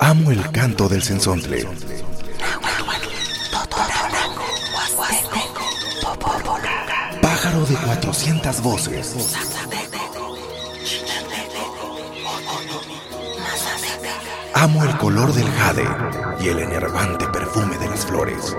Amo 0.00 0.30
el 0.30 0.50
canto 0.50 0.88
del 0.88 1.02
sensontle. 1.02 1.66
Pájaro 7.20 7.66
de 7.66 7.74
400 7.74 8.62
voces. 8.62 9.14
Amo 14.54 14.84
el 14.84 14.96
color 14.96 15.32
del 15.34 15.50
jade 15.50 15.88
y 16.40 16.48
el 16.48 16.60
enervante 16.60 17.26
perfume 17.28 17.76
de 17.78 17.88
las 17.88 18.06
flores. 18.06 18.56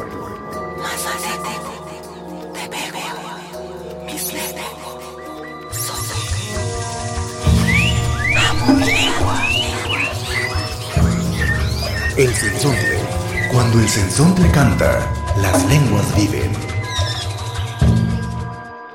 El 12.17 12.33
sensontle. 12.33 12.99
Cuando 13.53 13.79
el 13.79 13.87
sensontle 13.87 14.51
canta, 14.51 14.99
las 15.41 15.69
lenguas 15.69 16.15
viven. 16.17 16.51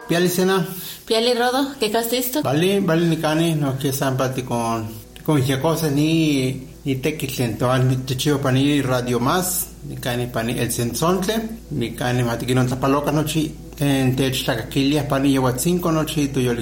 Piali 0.06 0.28
sena, 0.28 0.66
Piali 1.06 1.32
Rodo, 1.32 1.74
¿qué 1.80 1.86
esto? 2.12 2.42
vale, 2.42 2.80
vale 2.80 3.06
ni 3.06 3.16
cani, 3.16 3.54
no 3.54 3.78
que 3.78 3.90
sampati 3.92 4.42
con 4.42 4.86
con 5.24 5.42
cosa 5.62 5.88
ni 5.88 6.68
ni 6.84 6.96
tequitlento, 6.96 7.74
ni 7.78 7.96
te 7.96 8.16
chivo 8.16 8.38
pani 8.38 8.82
radio 8.82 9.18
más, 9.18 9.68
ni 9.88 9.96
cani 9.96 10.26
pani 10.26 10.58
el 10.58 10.70
sensontle, 10.70 11.40
ni 11.70 11.92
cani 11.94 12.22
mati 12.22 12.44
que 12.44 12.54
no 12.54 12.66
tapaloca 12.66 13.10
nochi, 13.12 13.56
en 13.78 14.14
te 14.14 14.30
chakakilia 14.30 15.08
pani 15.08 15.30
lleva 15.30 15.58
cinco 15.58 15.90
nochi, 15.90 16.28
tu 16.28 16.40
yo 16.40 16.52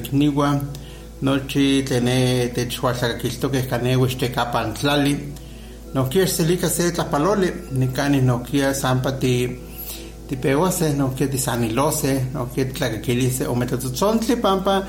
nochi 1.21 1.83
tene 1.83 2.49
te 2.55 2.69
chua 2.69 2.95
chakakilto 2.95 3.51
que 3.51 3.67
canewe 3.67 4.09
este 4.09 4.31
capan 4.31 4.73
tlali, 5.95 6.03
no 6.03 6.09
quiere 6.09 6.27
selika 6.27 6.69
se 6.69 6.93
tlapalole, 6.93 7.69
ni 7.71 7.89
cani 7.93 8.21
no 8.21 8.43
quiere 8.43 8.75
sampati 8.75 9.61
ti 10.27 10.37
peose, 10.37 10.93
no 10.95 11.13
quiere 11.15 11.33
ti 11.33 11.39
sanilose, 11.39 12.31
no 12.33 12.49
quiere 12.53 12.73
tlakakilise, 12.73 13.47
o 13.47 13.55
metatutzontli 13.55 14.37
pampa, 14.37 14.85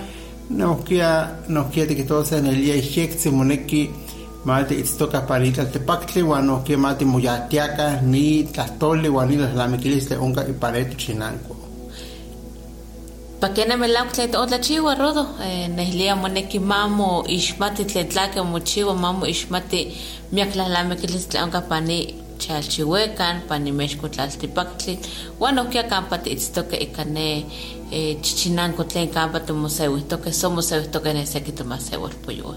no 0.50 0.78
quiere, 0.83 1.44
no 1.48 1.70
quiere 1.70 1.95
que 1.95 2.03
todo 2.03 2.23
sea 2.23 2.39
en 2.39 2.48
el 2.48 2.56
día 2.56 2.76
y 2.76 3.30
moneki, 3.31 3.89
mate 4.45 4.76
itztoka 4.76 5.26
parita 5.26 5.66
te 5.70 5.80
paktli, 5.80 6.22
wan 6.22 6.48
no 6.48 6.64
quiere 6.64 6.81
mate 6.81 7.06
muyatiaka, 7.06 8.02
ni 8.02 8.44
tlastole, 8.44 9.09
wan 9.09 9.30
ni 9.30 9.38
las 9.38 9.53
lamiquiliste, 9.53 10.17
unga 13.46 13.62
y 13.62 13.64
pareto 13.64 13.76
chinanco. 13.76 13.76
Pakena 13.76 13.78
melam 13.78 14.10
tlet 14.10 14.36
otla 14.36 14.60
chiwa 14.60 14.96
rodo, 14.96 15.28
eh, 15.42 15.68
nehlia 15.68 16.16
moneki 16.16 16.60
mamo 16.60 17.24
ishmati 17.28 17.86
tletlake 17.86 18.42
mochiwa 18.42 18.96
mamo 18.96 19.26
ishmati 19.26 19.96
miaklahlame 20.32 20.96
kilis 20.96 21.28
tlaonka 21.28 21.62
pani 21.62 22.16
chalchihuecan, 22.40 23.42
pani 23.48 23.72
mexco 23.72 24.08
tlaltipaktli, 24.10 25.00
wan 25.40 25.60
okia 25.60 25.84
kampa 25.84 26.18
tiitztoke 26.18 26.76
ikane 26.78 27.46
eh, 27.92 28.18
chichinanko 28.22 28.84
tlen 28.84 29.10
kampa 29.10 29.40
tomoseuihtoke, 29.40 30.32
somoseuihtoke 30.34 31.14
neseki 31.14 31.52
tomaseualpoyoa. 31.52 32.56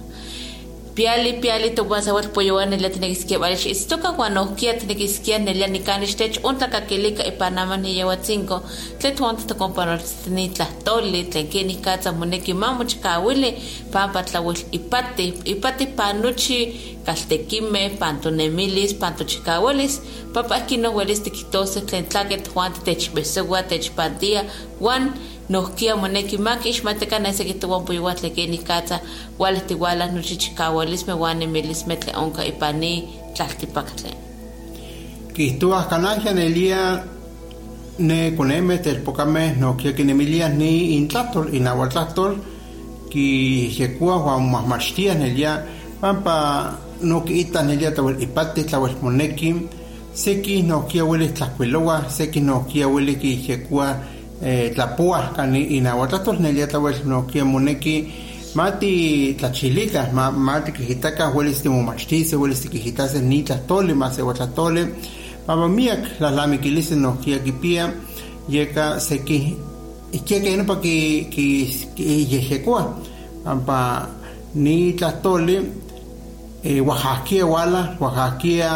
Piali 0.99 1.33
piali 1.41 1.71
to 1.77 1.85
was 1.85 2.09
awat 2.11 2.27
po 2.35 2.41
yuan 2.43 2.71
nila 2.71 2.89
tinigiskia 2.91 3.39
balish 3.39 3.67
istoka 3.67 4.11
wan 4.19 4.39
okia 4.39 4.73
tinigiskia 4.75 5.39
nila 5.39 5.67
ni 5.67 5.79
kanishtech 5.79 6.41
unta 6.45 6.67
kakilika 6.69 7.25
ipanama 7.25 7.77
ni 7.77 7.99
yawat 7.99 8.23
cinco. 8.27 8.63
Tle 8.99 9.11
tuanta 9.11 9.47
to 9.47 9.55
comparar 9.55 10.01
ni 10.27 10.49
tlahtoli 10.49 11.25
tlen 11.31 11.47
kini 11.47 11.75
katsa 11.75 12.13
moneki 12.13 12.55
mamu 12.55 12.85
chikawili 12.85 13.55
pampa 13.93 14.23
tlawil 14.23 14.59
ipati 14.73 15.35
ipati 15.45 15.87
panuchi 15.87 16.59
kaltekime 17.07 17.91
pantonemilis 18.01 18.95
pantochikawalis 18.95 20.01
papa 20.35 20.55
aquí 20.57 20.77
no 20.77 20.91
huelis 20.91 21.23
tikitose 21.23 21.81
tlen 21.81 22.09
tlaket 22.09 22.51
juan 22.55 22.73
techbesewa 22.73 23.63
techpantia 23.63 24.45
wan 24.81 25.13
nohkia 25.49 25.97
moneki 25.97 26.39
maki 26.39 26.69
ixmateka 26.69 27.19
nese 27.19 27.45
kitowan 27.45 27.85
puiwa 27.85 28.15
tlekeni 28.15 28.59
katsa 28.59 29.01
wala 29.39 29.61
tiwala 29.61 30.07
nochichikawalis 30.13 31.07
me 31.07 31.13
wan 31.13 31.39
nemilis 31.39 31.87
me 31.87 31.97
tle 31.97 32.13
onka 32.17 32.45
ipani 32.45 33.09
tlaltipaktli 33.35 34.13
Kihtua 35.33 35.83
kanaja 35.85 36.33
nelia 36.33 37.05
ne 37.99 38.31
koneme 38.31 38.79
telpokame 38.79 39.55
no 39.61 39.75
kia 39.75 39.93
kinemilia 39.93 40.49
ni 40.49 40.97
intlatol 40.97 41.55
inahuatlatol 41.55 42.37
ki 43.11 43.27
yekua 43.81 44.17
huan 44.17 44.51
mahmachtia 44.51 45.15
nelia 45.15 45.63
pampa 46.01 46.75
no 47.03 47.21
kiita 47.21 47.63
nelia 47.63 47.91
tawel 47.91 48.23
ipati 48.23 48.65
tlawel 48.65 48.95
moneki. 49.03 49.55
Seki 50.13 50.63
no 50.63 50.81
kia 50.81 51.05
weli 51.05 51.29
tlakuilowa 51.29 52.11
seki 52.11 52.41
eh, 54.45 54.75
tlapua 54.75 55.33
kani 55.37 55.63
inahuatlatol 55.65 56.39
nelia 56.41 56.67
tawel 56.67 56.95
no 57.07 57.23
kia 57.23 57.45
moneki 57.45 58.13
mati 58.55 59.35
tlachilika 59.39 60.11
ma, 60.13 60.33
mati 60.33 60.73
kijitaka 60.73 61.27
huelis 61.27 61.63
timomachtice 61.63 62.37
huelis 62.37 62.61
tikijitase 62.61 63.21
ni 63.21 63.43
tlatole 63.43 63.95
mas 63.95 64.19
ehuatlatole 64.19 64.87
Papa 65.49 65.69
miak 65.69 66.21
las 66.21 66.35
lamiquilices 66.35 66.99
no 66.99 67.13
kia 67.25 67.39
kipia 67.39 67.89
yeka 68.49 69.01
seki 69.01 69.57
ikia 70.13 70.41
que 70.41 70.57
no 70.57 70.65
pa 70.65 70.77
ki 70.77 71.29
ki 71.31 71.45
ki 71.97 72.27
yehekua 72.33 72.95
pampa 73.45 74.09
ni 74.55 74.93
tlatole 74.93 75.63
e, 76.63 76.81
oaxaquea 76.81 77.45
huala, 77.45 77.97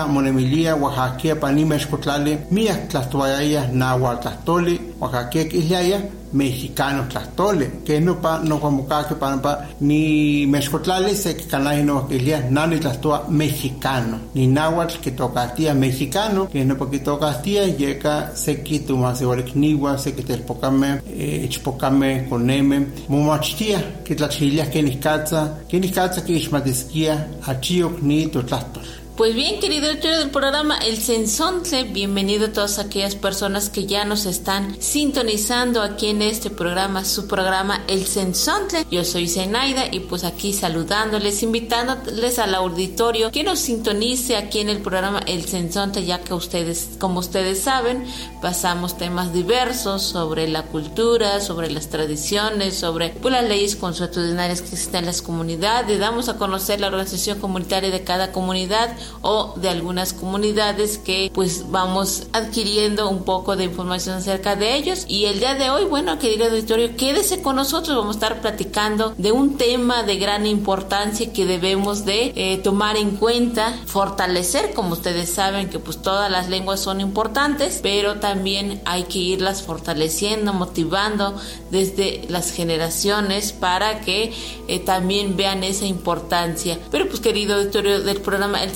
monemilia, 0.08 0.76
oaxaquea 0.76 1.36
panima 1.36 1.78
xcotlali, 1.78 2.38
miak 2.50 2.88
tlahtowayaya 2.88 3.68
nahualtlahtoli, 3.72 4.80
oaxaquea 5.00 5.44
quihyaya, 5.44 6.00
kislaya 6.32 6.42
mexicano 6.42 7.08
tlatole 7.08 7.70
que 7.84 8.00
no 8.00 8.20
pa 8.20 8.40
no 8.42 8.58
como 8.58 8.86
que 8.86 9.14
pa 9.14 9.36
pa 9.42 9.68
ni 9.80 10.46
mezcotlale 10.46 11.14
se 11.14 11.36
que 11.36 11.46
canal 11.46 11.84
no 11.84 12.06
que 12.08 12.18
ya 12.18 12.40
nani 12.50 12.78
tlastua 12.78 13.26
mexicano 13.28 14.18
ni 14.34 14.46
náhuatl 14.46 15.00
que 15.00 15.12
toca 15.12 15.54
tía 15.54 15.74
mexicano 15.74 16.48
que 16.48 16.64
no 16.64 16.76
porque 16.76 16.98
toca 16.98 17.40
tía 17.42 17.66
llega 17.66 18.34
se 18.34 18.62
que 18.62 18.80
tu 18.80 18.96
más 18.96 19.20
igual 19.20 19.44
niwa 19.54 19.98
se 19.98 20.14
que 20.14 20.22
te 20.22 20.38
pocame 20.38 21.00
eh 21.06 21.46
chpocame 21.48 22.26
coneme 22.28 22.86
momachtia 23.08 24.02
que 24.04 24.14
tlachilia 24.14 24.70
que 24.70 24.82
ni 24.82 24.96
katza 24.96 25.60
que 25.68 25.78
ni 25.78 25.90
katza 25.90 26.24
que 26.24 26.32
ismatisquia 26.32 27.28
achio 27.46 27.96
ni 28.00 28.26
to 28.26 28.42
tlatol 28.42 29.01
Pues 29.16 29.34
bien, 29.34 29.60
querido 29.60 29.88
auditorio 29.88 30.20
del 30.20 30.30
programa 30.30 30.78
El 30.78 30.96
Sensontle, 30.96 31.84
bienvenido 31.84 32.46
a 32.46 32.52
todas 32.52 32.78
aquellas 32.78 33.14
personas 33.14 33.68
que 33.68 33.84
ya 33.84 34.06
nos 34.06 34.24
están 34.24 34.80
sintonizando 34.80 35.82
aquí 35.82 36.06
en 36.06 36.22
este 36.22 36.48
programa, 36.48 37.04
su 37.04 37.28
programa 37.28 37.84
El 37.88 38.06
Sensontle. 38.06 38.86
Yo 38.90 39.04
soy 39.04 39.28
Zenaida 39.28 39.84
y 39.92 40.00
pues 40.00 40.24
aquí 40.24 40.54
saludándoles, 40.54 41.42
invitándoles 41.42 42.38
al 42.38 42.54
auditorio 42.54 43.30
que 43.30 43.44
nos 43.44 43.58
sintonice 43.58 44.36
aquí 44.36 44.60
en 44.60 44.70
el 44.70 44.80
programa 44.80 45.20
El 45.26 45.44
Sensontle, 45.44 46.06
ya 46.06 46.22
que 46.22 46.32
ustedes, 46.32 46.92
como 46.98 47.20
ustedes 47.20 47.60
saben, 47.60 48.06
pasamos 48.40 48.96
temas 48.96 49.34
diversos 49.34 50.00
sobre 50.00 50.48
la 50.48 50.62
cultura, 50.62 51.42
sobre 51.42 51.70
las 51.70 51.90
tradiciones, 51.90 52.76
sobre 52.76 53.10
pues, 53.10 53.30
las 53.30 53.44
leyes 53.44 53.76
consuetudinarias 53.76 54.62
que 54.62 54.70
existen 54.70 55.00
en 55.00 55.06
las 55.06 55.20
comunidades, 55.20 55.98
damos 56.00 56.30
a 56.30 56.38
conocer 56.38 56.80
la 56.80 56.86
organización 56.86 57.38
comunitaria 57.40 57.90
de 57.90 58.04
cada 58.04 58.32
comunidad 58.32 58.96
o 59.20 59.54
de 59.56 59.68
algunas 59.68 60.12
comunidades 60.12 60.98
que 60.98 61.30
pues 61.34 61.70
vamos 61.70 62.26
adquiriendo 62.32 63.08
un 63.08 63.24
poco 63.24 63.56
de 63.56 63.64
información 63.64 64.16
acerca 64.16 64.56
de 64.56 64.76
ellos. 64.76 65.04
Y 65.08 65.26
el 65.26 65.38
día 65.38 65.54
de 65.54 65.70
hoy 65.70 65.84
bueno 65.84 66.18
querido 66.18 66.46
auditorio 66.46 66.96
quédese 66.96 67.42
con 67.42 67.56
nosotros. 67.56 67.96
Vamos 67.96 68.16
a 68.16 68.18
estar 68.18 68.40
platicando 68.40 69.14
de 69.18 69.32
un 69.32 69.56
tema 69.56 70.02
de 70.02 70.16
gran 70.16 70.46
importancia 70.46 71.32
que 71.32 71.46
debemos 71.46 72.04
de 72.04 72.32
eh, 72.34 72.58
tomar 72.58 72.96
en 72.96 73.12
cuenta 73.12 73.78
fortalecer. 73.86 74.74
Como 74.74 74.92
ustedes 74.92 75.30
saben 75.30 75.68
que 75.68 75.78
pues 75.78 76.00
todas 76.00 76.30
las 76.30 76.48
lenguas 76.48 76.80
son 76.80 77.00
importantes 77.00 77.80
pero 77.82 78.20
también 78.20 78.80
hay 78.84 79.04
que 79.04 79.18
irlas 79.18 79.62
fortaleciendo 79.62 80.52
motivando 80.52 81.34
desde 81.70 82.24
las 82.28 82.52
generaciones 82.52 83.52
para 83.52 84.00
que 84.00 84.32
eh, 84.68 84.78
también 84.80 85.36
vean 85.36 85.64
esa 85.64 85.86
importancia. 85.86 86.78
Pero 86.90 87.08
pues 87.08 87.20
querido 87.20 87.56
auditorio 87.56 88.00
del 88.00 88.20
programa 88.20 88.62
El 88.62 88.72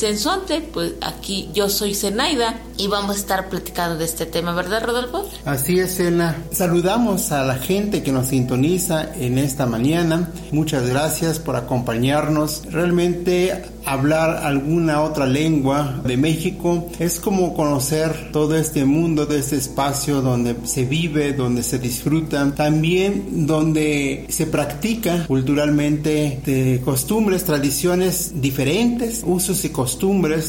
Pues 0.73 0.95
aquí 1.03 1.51
yo 1.53 1.69
soy 1.69 1.95
Zenaida 1.95 2.59
y 2.79 2.87
vamos 2.87 3.17
a 3.17 3.19
estar 3.19 3.49
platicando 3.49 3.99
de 3.99 4.07
este 4.07 4.25
tema, 4.25 4.53
¿verdad, 4.55 4.83
Rodolfo? 4.85 5.29
Así 5.45 5.79
es, 5.79 6.01
Ela. 6.01 6.37
Saludamos 6.53 7.33
a 7.33 7.45
la 7.45 7.57
gente 7.57 8.03
que 8.03 8.13
nos 8.13 8.29
sintoniza 8.29 9.15
en 9.15 9.39
esta 9.39 9.67
mañana. 9.67 10.31
Muchas 10.53 10.89
gracias 10.89 11.39
por 11.39 11.57
acompañarnos. 11.57 12.63
Realmente 12.71 13.65
hablar 13.85 14.45
alguna 14.45 15.03
otra 15.03 15.27
lengua 15.27 16.01
de 16.05 16.17
México 16.17 16.89
es 16.99 17.21
como 17.21 17.55
conocer 17.55 18.31
todo 18.33 18.57
este 18.57 18.85
mundo, 18.85 19.27
de 19.27 19.39
este 19.39 19.57
espacio 19.57 20.23
donde 20.23 20.57
se 20.65 20.85
vive, 20.85 21.33
donde 21.33 21.63
se 21.63 21.79
disfruta, 21.79 22.53
también 22.55 23.47
donde 23.47 24.27
se 24.29 24.47
practica 24.47 25.27
culturalmente 25.27 26.41
de 26.45 26.83
costumbres, 26.85 27.45
tradiciones 27.45 28.33
diferentes, 28.41 29.23
usos 29.25 29.65
y 29.65 29.69
costumbres, 29.71 30.06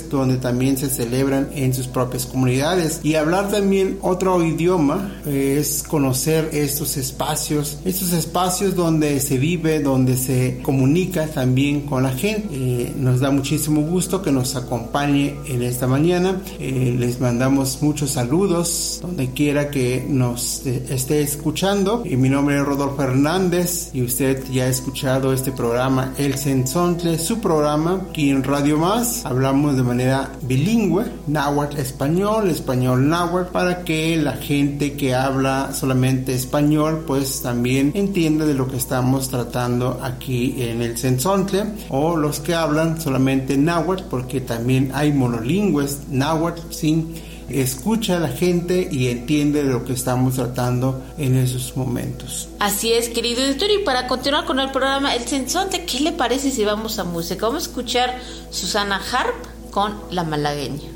donde 0.09 0.37
también 0.37 0.77
se 0.77 0.89
celebran 0.89 1.49
en 1.53 1.73
sus 1.73 1.87
propias 1.87 2.25
comunidades. 2.25 2.99
Y 3.03 3.15
hablar 3.15 3.49
también 3.49 3.97
otro 4.01 4.43
idioma 4.43 5.21
es 5.25 5.83
conocer 5.83 6.49
estos 6.53 6.97
espacios, 6.97 7.79
estos 7.83 8.13
espacios 8.13 8.75
donde 8.75 9.19
se 9.19 9.37
vive, 9.37 9.79
donde 9.79 10.15
se 10.15 10.59
comunica 10.61 11.27
también 11.27 11.81
con 11.81 12.03
la 12.03 12.11
gente. 12.11 12.47
Eh, 12.51 12.93
nos 12.97 13.19
da 13.19 13.31
muchísimo 13.31 13.81
gusto 13.81 14.21
que 14.21 14.31
nos 14.31 14.55
acompañe 14.55 15.35
en 15.47 15.63
esta 15.63 15.87
mañana. 15.87 16.41
Eh, 16.59 16.95
les 16.97 17.19
mandamos 17.19 17.79
muchos 17.81 18.11
saludos 18.11 18.99
donde 19.01 19.31
quiera 19.31 19.69
que 19.69 20.05
nos 20.07 20.65
esté 20.65 21.21
escuchando. 21.21 22.03
Y 22.05 22.15
mi 22.15 22.29
nombre 22.29 22.57
es 22.57 22.63
Rodolfo 22.63 23.01
Hernández 23.01 23.89
y 23.93 24.03
usted 24.03 24.43
ya 24.51 24.65
ha 24.65 24.67
escuchado 24.67 25.33
este 25.33 25.51
programa 25.51 26.13
El 26.17 26.37
Sensontle, 26.37 27.17
su 27.17 27.39
programa 27.39 28.07
aquí 28.09 28.29
en 28.29 28.43
Radio 28.43 28.77
Más. 28.77 29.25
De 29.47 29.81
manera 29.81 30.29
bilingüe, 30.41 31.05
náhuatl 31.27 31.77
español, 31.77 32.49
español 32.49 33.07
náhuatl, 33.07 33.49
para 33.53 33.85
que 33.85 34.17
la 34.17 34.33
gente 34.33 34.93
que 34.97 35.15
habla 35.15 35.71
solamente 35.71 36.33
español 36.33 37.05
pues 37.07 37.41
también 37.41 37.93
entienda 37.95 38.45
de 38.45 38.53
lo 38.53 38.67
que 38.67 38.75
estamos 38.75 39.29
tratando 39.29 40.01
aquí 40.03 40.55
en 40.59 40.81
el 40.81 40.97
Sensontle 40.97 41.63
o 41.87 42.17
los 42.17 42.41
que 42.41 42.55
hablan 42.55 42.99
solamente 42.99 43.57
náhuatl 43.57 44.03
porque 44.09 44.41
también 44.41 44.91
hay 44.93 45.13
monolingües 45.13 46.01
náhuatl 46.09 46.61
sin 46.69 47.15
escucha 47.49 48.17
a 48.17 48.19
la 48.19 48.29
gente 48.29 48.87
y 48.91 49.07
entiende 49.07 49.63
de 49.63 49.71
lo 49.71 49.85
que 49.85 49.93
estamos 49.93 50.35
tratando 50.35 51.03
en 51.17 51.37
esos 51.37 51.75
momentos. 51.75 52.49
Así 52.59 52.91
es, 52.93 53.09
querido 53.09 53.43
editor, 53.43 53.69
y 53.71 53.83
para 53.83 54.07
continuar 54.07 54.45
con 54.45 54.59
el 54.59 54.71
programa 54.71 55.15
El 55.15 55.27
Sensonte, 55.27 55.85
¿qué 55.85 55.99
le 55.99 56.11
parece 56.11 56.51
si 56.51 56.65
vamos 56.65 56.99
a 56.99 57.03
música? 57.03 57.47
Vamos 57.47 57.63
a 57.63 57.69
escuchar 57.69 58.19
Susana 58.51 59.01
Harp 59.11 59.71
con 59.71 59.95
La 60.11 60.23
Malagueña. 60.23 60.89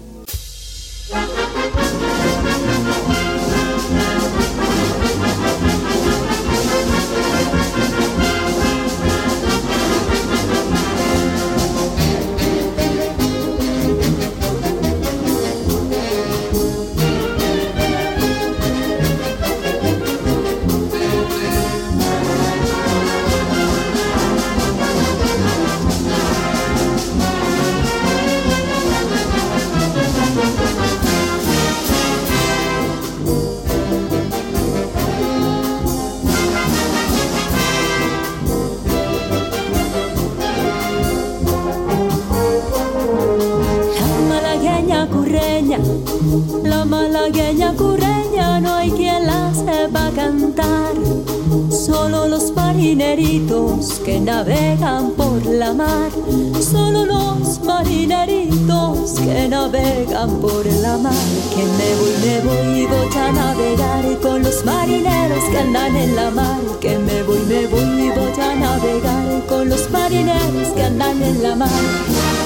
Navegan 54.25 55.11
por 55.11 55.45
la 55.45 55.73
mar, 55.73 56.11
solo 56.59 57.05
los 57.05 57.61
marineritos 57.63 59.13
que 59.13 59.47
navegan 59.47 60.39
por 60.39 60.65
la 60.65 60.97
mar. 60.97 61.13
Que 61.53 61.63
me 61.77 61.89
voy, 61.99 62.13
me 62.23 62.39
voy, 62.41 62.85
voy 62.87 63.17
a 63.17 63.31
navegar 63.31 64.19
con 64.21 64.43
los 64.43 64.63
marineros 64.65 65.43
que 65.51 65.57
andan 65.57 65.95
en 65.95 66.15
la 66.15 66.31
mar. 66.31 66.59
Que 66.79 66.97
me 66.97 67.23
voy, 67.23 67.39
me 67.47 67.67
voy, 67.67 68.09
voy 68.09 68.43
a 68.43 68.55
navegar 68.55 69.45
con 69.47 69.69
los 69.69 69.89
marineros 69.89 70.67
que 70.75 70.83
andan 70.83 71.21
en 71.21 71.43
la 71.43 71.55
mar. 71.55 72.40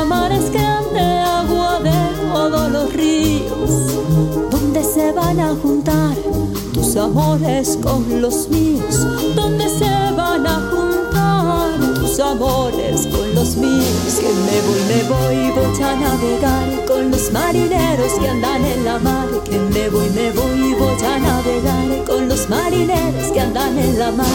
Dicen 0.00 0.04
que 0.04 0.04
la 0.04 0.04
mar 0.04 0.32
es 0.32 0.50
grande, 0.50 1.00
agua 1.00 1.80
de 1.80 1.90
todos 2.32 2.70
los 2.70 2.92
ríos, 2.92 4.50
donde 4.50 4.82
se 4.82 5.12
van 5.12 5.40
a 5.40 5.54
juntar 5.62 6.16
tus 6.72 6.96
amores 6.96 7.78
con 7.82 8.20
los 8.20 8.48
míos, 8.48 9.06
donde 9.34 9.68
se 9.68 9.90
van 10.16 10.46
a 10.46 10.60
juntar 10.70 11.94
tus 11.96 12.18
amores 12.18 13.06
con 13.08 13.34
los 13.34 13.56
míos. 13.56 14.20
Que 14.20 14.28
me 14.28 14.60
voy, 14.66 14.80
me 14.88 15.02
voy, 15.08 15.50
voy 15.50 15.82
a 15.82 15.96
navegar 15.96 16.84
con 16.86 17.10
los 17.10 17.30
marineros 17.32 18.12
que 18.18 18.28
andan 18.28 18.64
en 18.64 18.84
la 18.84 18.98
mar. 18.98 19.28
Que 19.44 19.58
me 19.58 19.88
voy, 19.90 20.08
me 20.10 20.30
voy, 20.32 20.74
voy 20.74 21.04
a 21.04 21.18
navegar 21.18 22.04
con 22.06 22.28
los 22.28 22.48
marineros 22.48 23.32
que 23.32 23.40
andan 23.40 23.78
en 23.78 23.98
la 23.98 24.10
mar. 24.12 24.26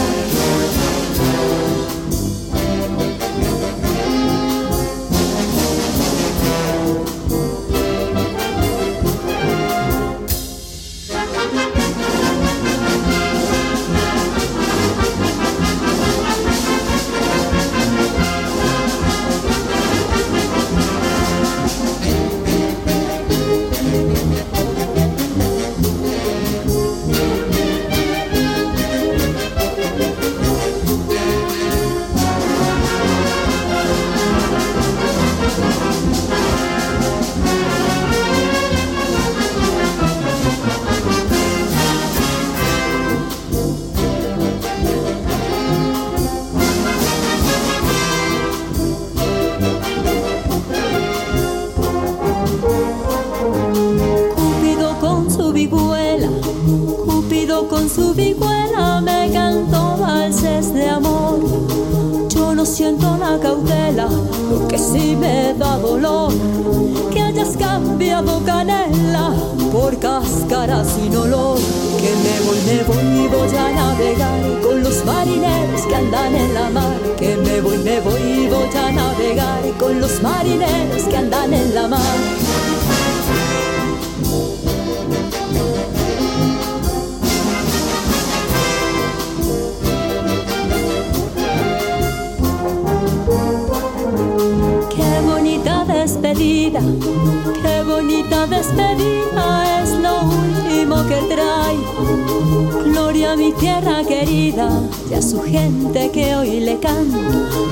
andan 76.06 76.36
en 76.36 76.54
la 76.54 76.70
mar, 76.70 76.96
que 77.18 77.36
me 77.36 77.60
voy, 77.60 77.78
me 77.78 78.00
voy, 78.00 78.48
voy 78.48 78.76
a 78.76 78.92
navegar 78.92 79.62
con 79.78 80.00
los 80.00 80.22
marineros 80.22 81.02
que 81.02 81.16
andan 81.16 81.52
en 81.52 81.74
la 81.74 81.88
mar. 81.88 82.00
Qué 94.94 95.20
bonita 95.24 95.84
despedida, 95.86 96.80
qué 97.62 97.82
bonita 97.82 98.46
despedida 98.46 99.35
que. 101.20 101.56
Gloria 102.84 103.32
a 103.32 103.36
mi 103.36 103.52
tierra 103.52 104.02
querida 104.06 104.68
y 105.10 105.14
a 105.14 105.22
su 105.22 105.42
gente 105.42 106.10
que 106.10 106.34
hoy 106.34 106.60
le 106.60 106.78
canto. 106.78 107.18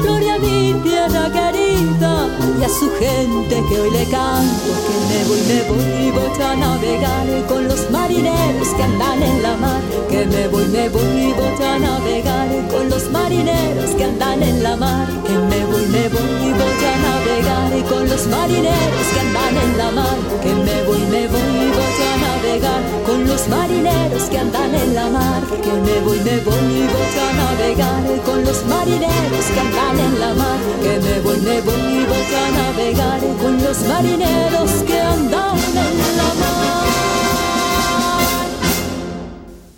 Gloria 0.03 0.35
a 0.35 0.39
mi 0.39 0.75
tierra 0.83 1.31
querida 1.31 2.29
y 2.59 2.65
a 2.65 2.69
su 2.69 2.91
gente 2.99 3.63
que 3.69 3.81
hoy 3.81 3.91
le 3.91 4.05
canto. 4.07 4.71
Que 4.89 4.97
me 5.11 5.25
voy, 5.29 5.41
me 5.49 5.61
voy, 5.69 6.11
voy 6.11 6.43
a 6.43 6.55
navegar 6.57 7.47
con 7.49 7.69
los 7.69 7.91
marineros 7.91 8.69
que 8.69 8.83
andan 8.83 9.23
en 9.23 9.43
la 9.43 9.57
mar. 9.57 9.81
Que 10.09 10.27
me 10.27 10.49
voy, 10.49 10.65
me 10.67 10.89
voy, 10.89 11.33
voy 11.33 11.67
a 11.67 11.79
navegar 11.79 12.49
con 12.71 12.89
los 12.89 13.11
marineros 13.11 13.91
que 13.97 14.05
andan 14.05 14.43
en 14.43 14.63
la 14.63 14.77
mar. 14.77 15.07
Que 15.27 15.33
me 15.33 15.65
voy, 15.67 15.87
me 15.87 16.09
voy, 16.09 16.53
voy 16.61 16.85
a 16.91 16.97
navegar 17.07 17.85
con 17.89 18.09
los 18.09 18.27
marineros 18.27 19.07
que 19.13 19.21
andan 19.21 19.57
en 19.57 19.79
la 19.79 19.91
mar. 19.91 20.17
Que 20.43 20.55
me 20.55 20.83
voy, 20.85 21.01
me 21.11 21.29
voy, 21.29 21.71
voy 21.77 21.99
a 22.09 22.17
navegar 22.25 23.04
los 23.35 23.49
marineros 23.49 24.23
que 24.31 24.39
andan 24.39 24.75
en 24.75 24.95
la 24.95 25.11
mar. 25.11 25.43
Que 25.65 25.73
me 25.87 25.97
voy, 26.07 26.19
me 26.21 26.37
voy, 26.47 26.77
voy 26.95 27.15
a 27.27 27.33
navegar 27.43 28.05
con 28.25 28.45
los 28.45 28.65
marineros 28.67 29.45
que 29.53 29.61
andan 29.61 29.99
en 30.07 30.21
la 30.21 30.35
mar. 30.35 30.59
Que 30.85 30.95
me 31.05 31.21
voy, 31.21 31.39
me 31.49 31.61
voy, 31.67 32.07
voy 32.11 32.31
a 32.43 32.47
navegar 32.63 33.21
con 33.43 33.55
los 33.65 33.79
marineros 33.89 34.71
que 34.87 35.01
andan 35.01 35.59
en 35.59 36.17
la 36.21 36.31
mar. 36.43 36.85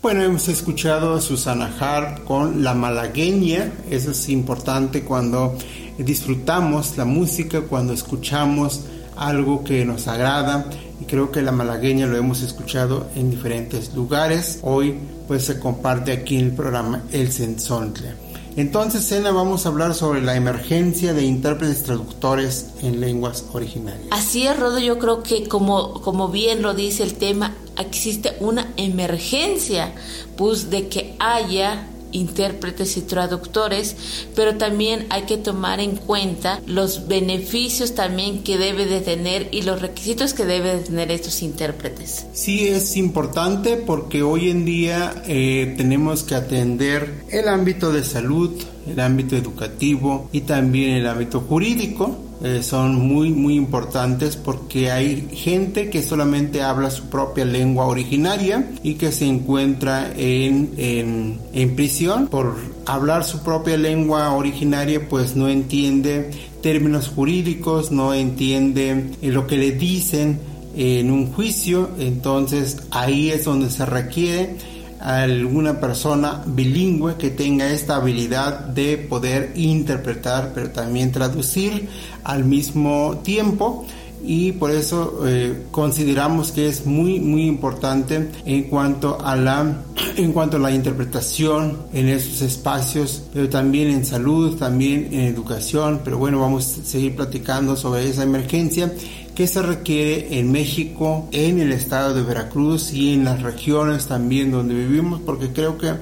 Bueno, 0.03 0.23
hemos 0.23 0.49
escuchado 0.49 1.15
a 1.15 1.21
Susana 1.21 1.75
Har 1.81 2.25
con 2.25 2.63
La 2.63 2.75
Malagueña. 2.75 3.73
Eso 3.91 4.11
es 4.11 4.29
importante 4.29 5.03
cuando 5.03 5.57
disfrutamos 5.99 6.97
la 6.99 7.07
música, 7.07 7.63
cuando 7.63 7.95
escuchamos 7.95 8.83
algo 9.17 9.65
que 9.65 9.85
nos 9.85 10.09
agrada. 10.09 10.69
Y 11.01 11.05
creo 11.05 11.31
que 11.31 11.43
La 11.43 11.53
Malagueña 11.53 12.07
lo 12.07 12.17
hemos 12.17 12.43
escuchado 12.43 13.09
en 13.15 13.31
diferentes 13.31 13.95
lugares. 13.95 14.61
Hoy 14.63 14.99
pues 15.27 15.45
se 15.45 15.59
comparte 15.59 16.13
aquí 16.13 16.37
en 16.37 16.47
el 16.47 16.53
programa 16.53 17.03
El 17.13 17.33
Sensontle. 17.33 18.27
Entonces, 18.57 19.05
Sena, 19.05 19.33
vamos 19.33 19.67
a 19.67 19.69
hablar 19.69 19.95
sobre 19.95 20.23
la 20.23 20.35
emergencia 20.35 21.13
de 21.13 21.25
intérpretes 21.25 21.83
traductores 21.83 22.69
en 22.83 23.01
lenguas 23.01 23.45
originarias. 23.53 24.09
Así 24.11 24.47
es, 24.47 24.59
Rodo, 24.59 24.79
yo 24.79 24.99
creo 24.99 25.23
que 25.23 25.47
como, 25.47 26.01
como 26.01 26.31
bien 26.31 26.63
lo 26.63 26.73
dice 26.73 27.03
el 27.03 27.15
tema, 27.15 27.55
existe 27.79 28.35
una 28.41 28.73
emergencia, 28.79 29.93
pues 30.39 30.71
de 30.71 30.89
que 30.89 31.17
haya 31.19 31.87
intérpretes 32.17 32.97
y 32.97 33.03
traductores, 33.03 33.97
pero 34.35 34.57
también 34.57 35.07
hay 35.11 35.23
que 35.23 35.37
tomar 35.37 35.81
en 35.81 35.97
cuenta 35.97 36.61
los 36.67 37.07
beneficios 37.09 37.95
también 37.95 38.43
que 38.43 38.59
debe 38.59 38.87
de 38.87 39.01
tener 39.01 39.49
y 39.53 39.63
los 39.63 39.81
requisitos 39.81 40.35
que 40.35 40.45
debe 40.45 40.77
de 40.77 40.83
tener 40.83 41.11
estos 41.11 41.43
intérpretes. 41.43 42.27
Sí, 42.33 42.69
es 42.69 42.97
importante 42.97 43.77
porque 43.77 44.23
hoy 44.23 44.51
en 44.51 44.65
día 44.65 45.23
eh, 45.27 45.75
tenemos 45.77 46.23
que 46.23 46.35
atender 46.35 47.25
el 47.31 47.49
ámbito 47.49 47.93
de 47.93 48.05
salud, 48.05 48.51
el 48.87 49.01
ámbito 49.01 49.37
educativo 49.37 50.29
y 50.33 50.43
también 50.43 50.97
el 50.97 51.07
ámbito 51.07 51.41
jurídico. 51.41 52.26
Eh, 52.43 52.63
son 52.63 52.97
muy 52.97 53.31
muy 53.31 53.55
importantes 53.55 54.37
porque 54.37 54.91
hay 54.91 55.27
gente 55.33 55.89
que 55.89 56.03
solamente 56.03 56.63
habla 56.63 56.91
su 56.91 57.05
propia 57.05 57.47
lengua 57.47 57.87
originaria 57.87 58.71
y 58.83 58.95
que 58.95 59.11
se 59.11 59.27
encuentra 59.27 60.13
en, 60.15 60.75
en, 60.77 61.41
en 61.55 61.77
prisión. 61.77 62.27
Por 62.27 62.57
hablar 62.85 63.25
su 63.25 63.43
propia 63.43 63.79
lengua 63.79 64.35
originaria 64.35 65.09
pues 65.09 65.35
no 65.35 65.49
entiende 65.49 66.31
términos 66.63 67.09
jurídicos, 67.09 67.91
no 67.91 68.13
entiende 68.13 69.13
eh, 69.23 69.31
lo 69.31 69.47
que 69.47 69.57
le 69.57 69.73
dicen 69.73 70.39
en 70.77 71.11
un 71.11 71.33
juicio, 71.33 71.89
entonces 71.99 72.83
ahí 72.91 73.31
es 73.31 73.47
donde 73.47 73.71
se 73.71 73.87
requiere 73.87 74.57
alguna 75.01 75.81
persona 75.81 76.43
bilingüe 76.47 77.17
que 77.17 77.31
tenga 77.31 77.71
esta 77.71 77.97
habilidad 77.97 78.61
de 78.61 78.99
poder 78.99 79.53
interpretar 79.55 80.53
pero 80.55 80.71
también 80.71 81.13
traducir 81.13 81.89
al 82.25 82.45
mismo 82.45 83.21
tiempo. 83.23 83.87
Y 84.29 84.53
por 84.53 84.73
eso 84.73 85.21
eh, 85.25 85.67
consideramos 85.71 86.51
que 86.51 86.69
es 86.69 86.85
muy 86.85 87.21
muy 87.21 87.47
importante 87.47 88.29
en 88.45 88.65
cuanto 88.65 89.19
a 89.25 89.37
la 89.37 89.83
en 90.17 90.33
cuanto 90.33 90.57
a 90.57 90.61
la 90.61 90.73
interpretación 90.73 91.77
en 91.93 92.09
esos 92.09 92.43
espacios 92.43 93.23
pero 93.33 93.49
también 93.49 93.89
en 93.89 94.05
salud 94.05 94.57
también 94.57 95.11
en 95.13 95.21
educación. 95.21 96.01
Pero 96.03 96.19
bueno 96.19 96.41
vamos 96.41 96.79
a 96.79 96.85
seguir 96.85 97.15
platicando 97.15 97.77
sobre 97.77 98.09
esa 98.09 98.25
emergencia 98.25 98.93
que 99.37 99.47
se 99.47 99.61
requiere 99.61 100.39
en 100.39 100.51
México, 100.51 101.29
en 101.31 101.61
el 101.61 101.71
estado 101.71 102.15
de 102.15 102.23
Veracruz 102.23 102.95
y 102.95 103.13
en 103.13 103.27
las 103.27 103.43
regiones 103.43 104.07
también 104.07 104.51
donde 104.51 104.75
vivimos, 104.75 105.21
porque 105.21 105.53
creo 105.53 105.77
que 105.77 105.93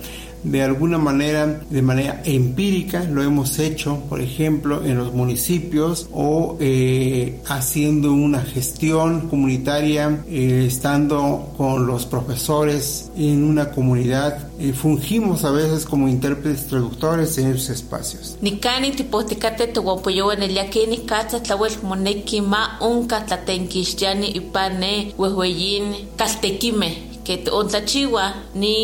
de 0.44 0.62
alguna 0.62 0.98
manera, 0.98 1.60
de 1.68 1.82
manera 1.82 2.22
empírica, 2.24 3.04
lo 3.04 3.22
hemos 3.22 3.58
hecho, 3.58 4.02
por 4.08 4.20
ejemplo, 4.20 4.84
en 4.84 4.98
los 4.98 5.12
municipios 5.12 6.08
o 6.12 6.56
eh, 6.60 7.40
haciendo 7.46 8.12
una 8.12 8.40
gestión 8.40 9.28
comunitaria, 9.28 10.22
eh, 10.28 10.64
estando 10.66 11.52
con 11.56 11.86
los 11.86 12.06
profesores 12.06 13.10
en 13.16 13.42
una 13.42 13.70
comunidad. 13.70 14.48
Eh, 14.58 14.72
fungimos 14.72 15.44
a 15.44 15.50
veces 15.50 15.84
como 15.84 16.08
intérpretes 16.08 16.66
traductores 16.68 17.36
en 17.38 17.48
esos 17.48 17.70
espacios. 17.70 18.36
Que 27.24 27.34
ontlachiwa 27.50 28.24
ni 28.54 28.76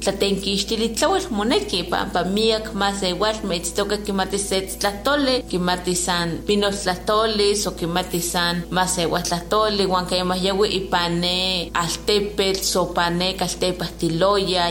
tlatenkixtili 0.00 0.88
tlawel 0.96 1.26
moneki 1.30 1.82
pampa 1.90 2.24
miak 2.24 2.74
más 2.74 3.02
igual 3.02 3.36
metztoka 3.48 3.96
kimati 4.04 4.38
se 4.38 4.60
tlatole 4.80 5.34
kimati 5.50 5.94
san 5.94 6.28
pinos 6.46 6.82
tlatolis 6.82 7.66
o 7.66 7.70
kimati 7.70 8.20
san 8.20 8.64
más 8.70 8.98
igual 8.98 9.22
tlatoli 9.22 9.84
huan 9.84 10.06
kayama 10.06 10.36
yawi 10.36 10.68
ipane 10.78 11.36
altepetl 11.82 12.62
sopane 12.72 13.28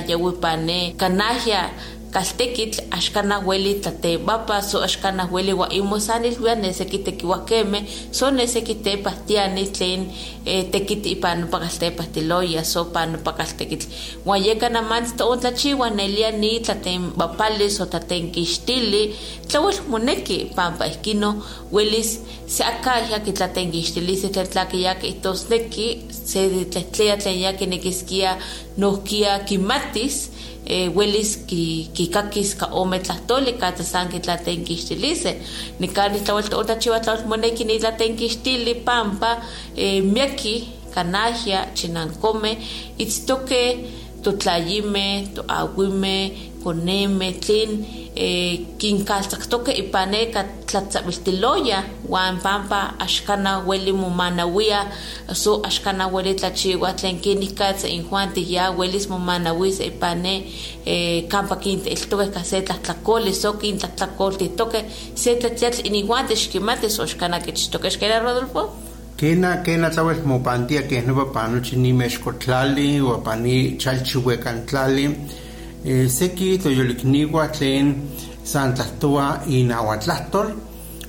yawi 0.09 0.29
ipane 0.33 0.79
kanahya 0.97 1.61
kaltekitl 2.11 2.83
axkan 2.91 3.31
ahueli 3.31 3.79
tlatebapa 3.79 4.61
so 4.61 4.83
axkan 4.83 5.19
ahueli 5.23 5.53
ua 5.53 5.67
imosanil 5.71 6.35
wia 6.43 6.55
neseki 6.55 6.99
tekiuakemeh 7.07 7.83
so 8.11 8.31
neseki 8.31 8.75
tepahtiani 8.75 9.65
tlen 9.71 10.11
eh, 10.45 10.67
ipan 11.13 11.41
nopa 11.41 11.59
kaltepahtiloya 11.63 12.63
so 12.63 12.85
pan 12.85 13.13
nopa 13.13 13.31
kaltekitl. 13.33 13.87
Uan 14.25 14.43
yeka 14.43 14.69
namantli 14.69 15.15
toontlachiua 15.17 15.89
nelia 15.89 16.31
ni 16.31 16.59
tlatenpapalis 16.59 17.81
o 17.81 17.85
tlatenkixtili 17.85 19.15
tlauel 19.47 19.79
moneki 19.87 20.51
pampa 20.55 20.85
ihkino 20.85 21.43
welis 21.71 22.19
se 22.47 22.63
akaya 22.63 23.19
kitlatenkixtilisi 23.19 24.29
tlen 24.29 24.47
tlakiya 24.47 24.95
kihtosneki 24.95 25.87
se 26.11 26.49
tlehtleya 26.71 27.17
tlen 27.17 27.39
ya 27.41 27.53
kimatis 29.39 30.31
eh, 30.65 30.89
welis 30.95 31.35
ki 31.47 32.07
kakis 32.13 32.55
ka 32.55 32.67
ome 32.71 32.99
tlahtoli 32.99 33.53
katl 33.61 33.83
san 33.83 34.09
kitlatenkixtilise 34.09 35.35
nikan 35.79 36.11
ki 36.13 36.13
ni 36.13 36.19
tlaol 36.25 36.43
moneki 37.25 37.63
stili 38.29 38.75
pampa 38.75 39.37
eh, 39.75 40.01
miaki, 40.03 40.67
kanahia 40.93 41.65
chinankome 41.73 42.57
tlayime 44.37 45.33
to 45.35 45.41
awime 45.49 46.50
koneme 46.63 47.33
tlen 47.43 47.85
eh, 48.15 48.59
kinkaltzaktoke 48.77 49.71
ipane 49.71 50.31
ka 50.33 50.43
tlatzabeltiloya 50.65 51.83
wan 52.07 52.39
pampa 52.43 52.93
axkana 52.99 53.59
weli 53.67 53.93
momanawia 53.93 54.85
so 55.33 55.61
axkana 55.63 56.07
weli 56.07 56.35
tlachiwa 56.35 56.93
tlen 56.93 57.19
kinikatza 57.19 57.87
injuan 57.87 58.33
tiya 58.33 58.71
welis 58.71 59.09
momanawisa 59.09 59.83
ipane 59.83 60.45
eh, 60.85 61.27
kampa 61.27 61.55
kinteltoke 61.55 62.27
ka 62.33 62.43
se 62.43 62.61
tlahtlakoli 62.61 63.33
so 63.33 63.53
kintlahtlakoltihtoke 63.53 64.85
se 65.15 65.35
tlatliatl 65.35 65.87
inijuan 65.87 66.27
texkimati 66.27 66.89
so 66.89 67.03
axkana 67.03 67.39
kichtoke 67.39 67.89
xkera 67.89 68.19
Rodolfo 68.19 68.91
Kena, 69.21 69.57
kena 69.61 69.89
tlawel 69.89 70.23
mopantia 70.25 70.81
que 70.89 70.99
no 71.01 71.13
pa 71.25 71.47
noche 71.47 71.75
ni 71.75 71.93
mexcotlali 71.93 72.99
o. 73.01 73.21
Eh, 75.85 76.09
seki 76.09 76.57
toyolikniwa 76.57 77.47
tlen 77.47 77.95
san 78.43 78.73
tlahtoa 78.73 79.39
inahuatlahtol, 79.47 80.47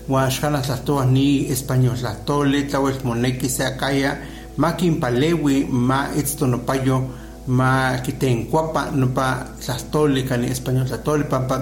uan 0.08 0.30
xana 0.30 0.62
tlahtoa 0.62 1.04
ni 1.04 1.52
español 1.52 1.96
tlahtoli, 2.00 2.62
tlawel 2.64 2.96
moneki 3.04 3.48
se 3.48 3.66
akaya, 3.66 4.16
ma 4.56 4.72
kinpalewi 4.72 5.66
ma 5.70 6.08
itztonopayo 6.16 7.04
ma 7.46 7.98
kitenkuapa 8.02 8.90
nopa 8.92 9.46
tlahtoli 9.64 10.22
kani 10.22 10.46
español 10.48 10.86
tlahtoli 10.86 11.24
pampa 11.24 11.60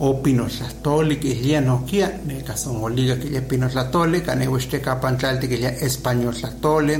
o 0.00 0.14
pinotlahtoli 0.14 1.16
kihlia 1.16 1.60
nohkia 1.60 2.08
neka 2.26 2.56
sonoliga 2.56 3.16
kihlia 3.16 3.42
pinotlahtoli 3.42 4.20
kane 4.20 4.48
uixteka 4.48 4.96
pantlalti 4.96 5.48
kihlia 5.48 5.70
español 5.70 6.34
tlahtoli 6.34 6.96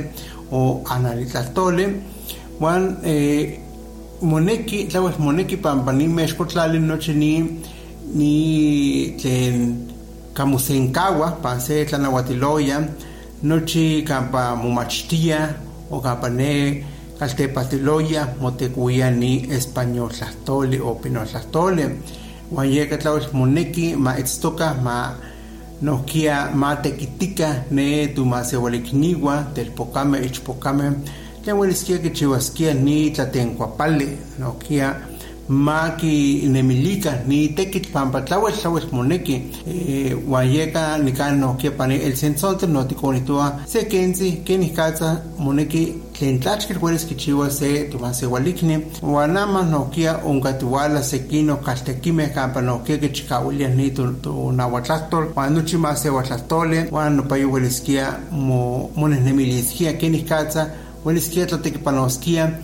o 0.51 0.81
anali 0.89 1.25
tlahtoli 1.25 1.87
Juan, 2.59 2.97
eh, 3.03 3.59
moneki, 4.23 4.87
tlawes 4.87 5.19
moneki 5.19 5.57
pampani 5.57 6.07
mexcotlali 6.07 6.79
noche 6.79 7.13
ni 7.13 7.59
ni 8.15 9.15
tlen 9.19 9.87
kamusenkawa 10.33 11.31
panse 11.41 11.85
tlanahuatiloya 11.85 12.87
nochi 13.43 14.03
kampa 14.07 14.55
mumachtia 14.55 15.55
o 15.91 15.99
kampa 15.99 16.29
ne 16.29 16.83
kaltepatiloya 17.19 18.27
motekuya 18.41 19.11
ni 19.11 19.47
español 19.47 20.09
tlahtoli 20.09 20.79
o 20.79 20.95
pinol 20.95 21.27
tlahtoli 21.27 21.85
uan 22.51 22.67
yeka 22.67 22.97
tlawes 22.97 23.33
moneki 23.33 23.95
ma 23.95 24.17
itztoka 24.19 24.73
ma 24.83 25.15
nohkia 25.81 26.51
ma 26.55 26.75
tekitika 26.75 27.63
ne 27.71 28.07
tumaseualikniwa 28.07 29.43
telpokame 29.53 30.17
ichpokame 30.25 30.91
tlen 31.43 31.55
ueliskia 31.57 31.97
kichiuaskia 31.97 32.73
ni 32.73 33.09
tlatenkuapali 33.11 34.09
nohkia 34.39 34.95
ma 35.49 35.89
kinemilika 35.89 37.13
ni 37.27 37.47
tekitl 37.49 37.89
pampa 37.91 38.21
tlauel 38.21 38.53
tlauel 38.53 38.83
moneki 38.91 39.41
uan 40.27 40.47
yeka 40.55 40.97
nikan 40.97 41.39
nohkia 41.39 41.71
pani 41.71 41.95
el 41.95 42.15
sensontle 42.15 42.67
notikonihtowa 42.67 43.59
se 43.65 43.83
kentzi 43.85 44.31
kenikatza 44.31 45.17
moneki 45.39 45.93
tlen 46.13 46.39
tlachkil 46.39 46.77
uelis 46.81 47.05
kichiua 47.05 47.49
se 47.49 47.83
tumaseualikni 47.91 48.77
uan 49.01 49.37
ama 49.37 49.63
nohkia 49.63 50.17
onkatiuala 50.25 51.03
sekino 51.03 51.57
kaltekimeh 51.57 52.33
kampa 52.33 52.61
nohkia 52.61 52.97
kichikauiliah 52.97 53.75
ni 53.75 53.91
tunauatlahtol 53.91 55.27
uan 55.35 55.53
nochi 55.53 55.77
maseuatlahtoli 55.77 56.85
uan 56.91 57.15
nopayo 57.15 57.51
ueliskia 57.51 58.13
monehnemiliskia 58.95 59.93
kenikatza 59.93 60.69
ueliskia 61.05 61.45
tlatekipanoskia 61.47 62.59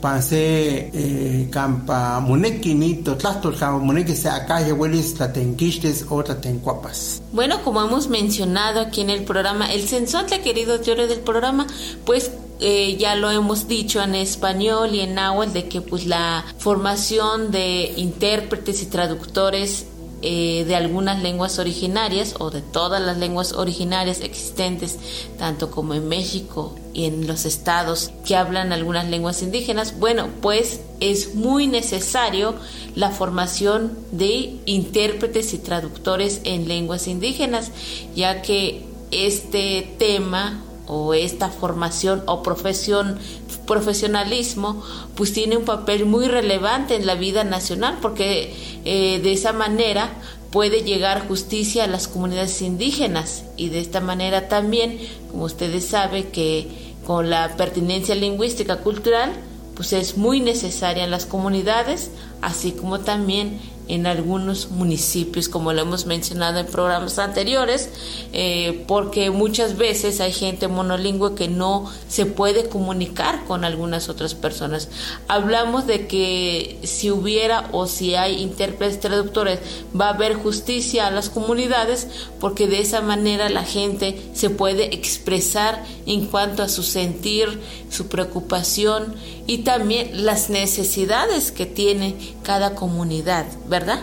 panse 0.00 0.90
eh, 0.94 1.48
campa 1.50 2.20
moneki 2.20 2.74
ni 2.74 3.02
totlahtol 3.02 3.56
campa 3.58 3.84
moneki 3.84 4.14
se 4.14 4.28
acaya 4.28 4.74
huelis 4.74 5.14
tlatenquistes 5.14 6.04
o 6.08 6.22
tlatencuapas. 6.22 7.22
Bueno, 7.32 7.62
como 7.64 7.82
hemos 7.82 8.08
mencionado 8.08 8.80
aquí 8.80 9.00
en 9.00 9.10
el 9.10 9.24
programa, 9.24 9.72
el 9.72 9.86
sensontle, 9.88 10.40
querido 10.42 10.80
teoría 10.80 11.06
del 11.06 11.20
programa, 11.20 11.66
pues 12.04 12.30
eh, 12.60 12.96
ya 12.96 13.16
lo 13.16 13.30
hemos 13.30 13.66
dicho 13.66 14.00
en 14.00 14.14
español 14.14 14.94
y 14.94 15.00
en 15.00 15.14
náhuatl 15.14 15.52
de 15.52 15.68
que 15.68 15.80
pues 15.80 16.06
la 16.06 16.44
formación 16.58 17.50
de 17.50 17.92
intérpretes 17.96 18.80
y 18.82 18.86
traductores 18.86 19.86
eh, 20.26 20.64
de 20.64 20.74
algunas 20.74 21.22
lenguas 21.22 21.58
originarias 21.58 22.36
o 22.38 22.50
de 22.50 22.62
todas 22.62 22.98
las 23.02 23.18
lenguas 23.18 23.52
originarias 23.52 24.22
existentes, 24.22 24.98
tanto 25.38 25.70
como 25.70 25.92
en 25.92 26.08
México 26.08 26.74
y 26.94 27.04
en 27.04 27.26
los 27.26 27.44
estados 27.44 28.10
que 28.24 28.34
hablan 28.34 28.72
algunas 28.72 29.06
lenguas 29.10 29.42
indígenas, 29.42 29.98
bueno, 29.98 30.28
pues 30.40 30.80
es 31.00 31.34
muy 31.34 31.66
necesario 31.66 32.54
la 32.94 33.10
formación 33.10 33.98
de 34.12 34.56
intérpretes 34.64 35.52
y 35.52 35.58
traductores 35.58 36.40
en 36.44 36.68
lenguas 36.68 37.06
indígenas, 37.06 37.70
ya 38.16 38.40
que 38.40 38.82
este 39.10 39.94
tema 39.98 40.64
o 40.86 41.12
esta 41.12 41.50
formación 41.50 42.22
o 42.26 42.42
profesión 42.42 43.18
profesionalismo 43.66 44.82
pues 45.14 45.32
tiene 45.32 45.56
un 45.56 45.64
papel 45.64 46.06
muy 46.06 46.26
relevante 46.26 46.96
en 46.96 47.06
la 47.06 47.14
vida 47.14 47.44
nacional 47.44 47.98
porque 48.00 48.54
eh, 48.84 49.20
de 49.22 49.32
esa 49.32 49.52
manera 49.52 50.10
puede 50.50 50.82
llegar 50.82 51.26
justicia 51.26 51.84
a 51.84 51.88
las 51.88 52.06
comunidades 52.06 52.62
indígenas. 52.62 53.44
Y 53.56 53.70
de 53.70 53.80
esta 53.80 54.00
manera 54.00 54.48
también 54.48 54.98
como 55.30 55.44
ustedes 55.44 55.86
saben 55.86 56.30
que 56.30 56.94
con 57.06 57.28
la 57.28 57.56
pertinencia 57.56 58.14
lingüística 58.14 58.78
cultural 58.78 59.32
pues 59.74 59.92
es 59.92 60.16
muy 60.16 60.40
necesaria 60.40 61.04
en 61.04 61.10
las 61.10 61.26
comunidades 61.26 62.10
así 62.40 62.72
como 62.72 63.00
también 63.00 63.60
en 63.88 64.06
algunos 64.06 64.70
municipios, 64.70 65.48
como 65.48 65.72
lo 65.72 65.82
hemos 65.82 66.06
mencionado 66.06 66.58
en 66.58 66.66
programas 66.66 67.18
anteriores, 67.18 67.90
eh, 68.32 68.84
porque 68.86 69.30
muchas 69.30 69.76
veces 69.76 70.20
hay 70.20 70.32
gente 70.32 70.68
monolingüe 70.68 71.34
que 71.34 71.48
no 71.48 71.90
se 72.08 72.26
puede 72.26 72.68
comunicar 72.68 73.44
con 73.44 73.64
algunas 73.64 74.08
otras 74.08 74.34
personas. 74.34 74.88
Hablamos 75.28 75.86
de 75.86 76.06
que 76.06 76.78
si 76.84 77.10
hubiera 77.10 77.68
o 77.72 77.86
si 77.86 78.14
hay 78.14 78.42
intérpretes 78.42 79.00
traductores, 79.00 79.60
va 79.98 80.06
a 80.06 80.14
haber 80.14 80.34
justicia 80.34 81.06
a 81.06 81.10
las 81.10 81.28
comunidades, 81.28 82.08
porque 82.40 82.66
de 82.66 82.80
esa 82.80 83.00
manera 83.00 83.48
la 83.48 83.64
gente 83.64 84.30
se 84.34 84.50
puede 84.50 84.94
expresar 84.94 85.84
en 86.06 86.26
cuanto 86.26 86.62
a 86.62 86.68
su 86.68 86.82
sentir, 86.82 87.60
su 87.90 88.08
preocupación 88.08 89.14
y 89.46 89.58
también 89.58 90.24
las 90.24 90.50
necesidades 90.50 91.52
que 91.52 91.66
tiene 91.66 92.33
cada 92.44 92.76
comunidad, 92.76 93.46
¿verdad? 93.68 94.00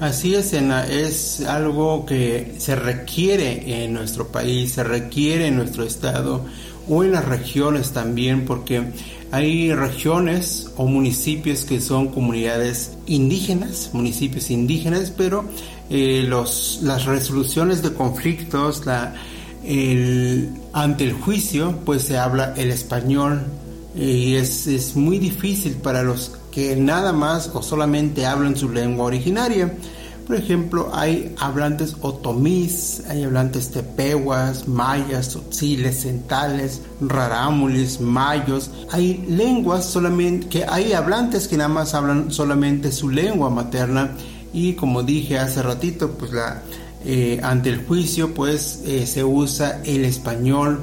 Así 0.00 0.34
es, 0.34 0.52
Ena, 0.52 0.86
es 0.86 1.42
algo 1.42 2.04
que 2.04 2.54
se 2.58 2.74
requiere 2.74 3.84
en 3.84 3.92
nuestro 3.92 4.28
país, 4.28 4.72
se 4.72 4.82
requiere 4.82 5.46
en 5.48 5.56
nuestro 5.56 5.84
estado 5.84 6.44
o 6.88 7.04
en 7.04 7.12
las 7.12 7.24
regiones 7.24 7.92
también, 7.92 8.44
porque 8.44 8.82
hay 9.30 9.72
regiones 9.72 10.68
o 10.76 10.86
municipios 10.86 11.64
que 11.64 11.80
son 11.80 12.08
comunidades 12.08 12.92
indígenas, 13.06 13.90
municipios 13.92 14.50
indígenas, 14.50 15.12
pero 15.16 15.44
eh, 15.90 16.24
los, 16.26 16.80
las 16.82 17.04
resoluciones 17.04 17.82
de 17.82 17.92
conflictos, 17.92 18.82
ante 20.72 21.04
el 21.04 21.12
juicio, 21.14 21.78
pues 21.84 22.02
se 22.02 22.18
habla 22.18 22.52
el 22.56 22.70
español 22.70 23.42
y 23.96 24.34
es, 24.34 24.66
es 24.66 24.96
muy 24.96 25.18
difícil 25.18 25.74
para 25.74 26.02
los 26.02 26.32
que 26.54 26.76
nada 26.76 27.12
más 27.12 27.50
o 27.52 27.62
solamente 27.62 28.26
hablan 28.26 28.56
su 28.56 28.68
lengua 28.68 29.06
originaria. 29.06 29.74
Por 30.24 30.36
ejemplo, 30.36 30.90
hay 30.94 31.34
hablantes 31.38 31.96
otomís, 32.00 33.02
hay 33.08 33.24
hablantes 33.24 33.72
tepehuas, 33.72 34.68
mayas, 34.68 35.30
tzotziles, 35.30 36.02
centales, 36.02 36.80
rarámulis, 37.00 38.00
mayos. 38.00 38.70
Hay 38.92 39.26
lenguas 39.28 39.84
solamente, 39.84 40.46
que 40.48 40.64
hay 40.64 40.92
hablantes 40.92 41.48
que 41.48 41.56
nada 41.56 41.68
más 41.68 41.92
hablan 41.92 42.30
solamente 42.30 42.92
su 42.92 43.10
lengua 43.10 43.50
materna 43.50 44.12
y 44.52 44.74
como 44.74 45.02
dije 45.02 45.38
hace 45.38 45.60
ratito, 45.60 46.12
pues 46.12 46.32
la, 46.32 46.62
eh, 47.04 47.40
ante 47.42 47.68
el 47.68 47.84
juicio 47.84 48.32
pues 48.32 48.82
eh, 48.86 49.06
se 49.06 49.24
usa 49.24 49.82
el 49.84 50.04
español 50.04 50.80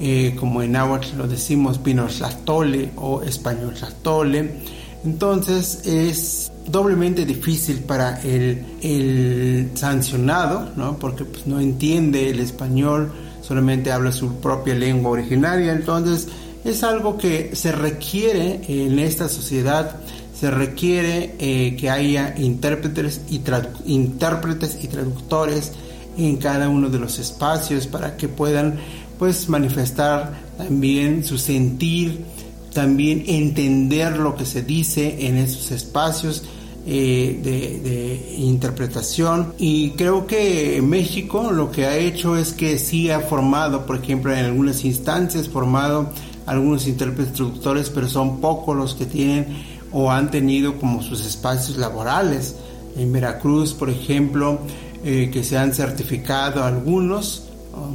eh, 0.00 0.36
como 0.38 0.60
en 0.60 0.72
náhuatl 0.72 1.16
lo 1.16 1.26
decimos 1.26 1.78
pinotlastole 1.78 2.90
o 2.96 3.22
español 3.22 3.72
tlastole 3.72 4.75
entonces 5.06 5.82
es 5.86 6.50
doblemente 6.66 7.24
difícil 7.24 7.78
para 7.78 8.20
el, 8.22 9.70
sancionado, 9.74 10.72
¿no? 10.74 10.98
porque 10.98 11.24
pues, 11.24 11.46
no 11.46 11.60
entiende 11.60 12.28
el 12.28 12.40
español, 12.40 13.12
solamente 13.40 13.92
habla 13.92 14.10
su 14.10 14.34
propia 14.40 14.74
lengua 14.74 15.12
originaria. 15.12 15.72
Entonces 15.72 16.26
es 16.64 16.82
algo 16.82 17.16
que 17.16 17.54
se 17.54 17.70
requiere 17.70 18.60
en 18.66 18.98
esta 18.98 19.28
sociedad, 19.28 20.00
se 20.34 20.50
requiere 20.50 21.36
eh, 21.38 21.76
que 21.78 21.88
haya 21.88 22.34
intérpretes 22.36 23.20
y, 23.30 23.40
intérpretes 23.86 24.78
y 24.82 24.88
traductores 24.88 25.70
en 26.18 26.36
cada 26.38 26.68
uno 26.68 26.88
de 26.88 26.98
los 26.98 27.20
espacios 27.20 27.86
para 27.86 28.16
que 28.16 28.26
puedan 28.26 28.80
pues 29.20 29.48
manifestar 29.48 30.32
también 30.58 31.24
su 31.24 31.38
sentir, 31.38 32.24
también 32.72 33.24
entender 33.26 34.18
lo 34.18 34.36
que 34.36 34.44
se 34.44 34.62
dice 34.62 35.26
en 35.26 35.36
esos 35.36 35.70
espacios 35.70 36.44
eh, 36.88 37.40
de, 37.42 38.36
interpretación 38.38 39.54
y 39.58 39.90
creo 39.90 40.26
que 40.26 40.80
México 40.82 41.50
lo 41.50 41.70
que 41.72 41.86
ha 41.86 41.96
hecho 41.96 42.36
es 42.36 42.52
que 42.52 42.78
sí 42.78 43.10
ha 43.10 43.20
formado, 43.20 43.86
por 43.86 43.96
ejemplo, 43.96 44.32
en 44.32 44.44
algunas 44.44 44.84
instancias, 44.84 45.48
formado 45.48 46.10
algunos 46.46 46.86
intérpretes 46.86 47.32
traductores, 47.32 47.90
pero 47.90 48.08
son 48.08 48.40
pocos 48.40 48.76
los 48.76 48.94
que 48.94 49.06
tienen 49.06 49.46
o 49.90 50.12
han 50.12 50.30
tenido 50.30 50.78
como 50.78 51.02
sus 51.02 51.26
espacios 51.26 51.76
laborales. 51.76 52.56
En 52.96 53.12
Veracruz, 53.12 53.74
por 53.74 53.90
ejemplo, 53.90 54.60
eh, 55.02 55.30
que 55.32 55.42
se 55.42 55.58
han 55.58 55.74
certificado 55.74 56.62
algunos, 56.62 57.48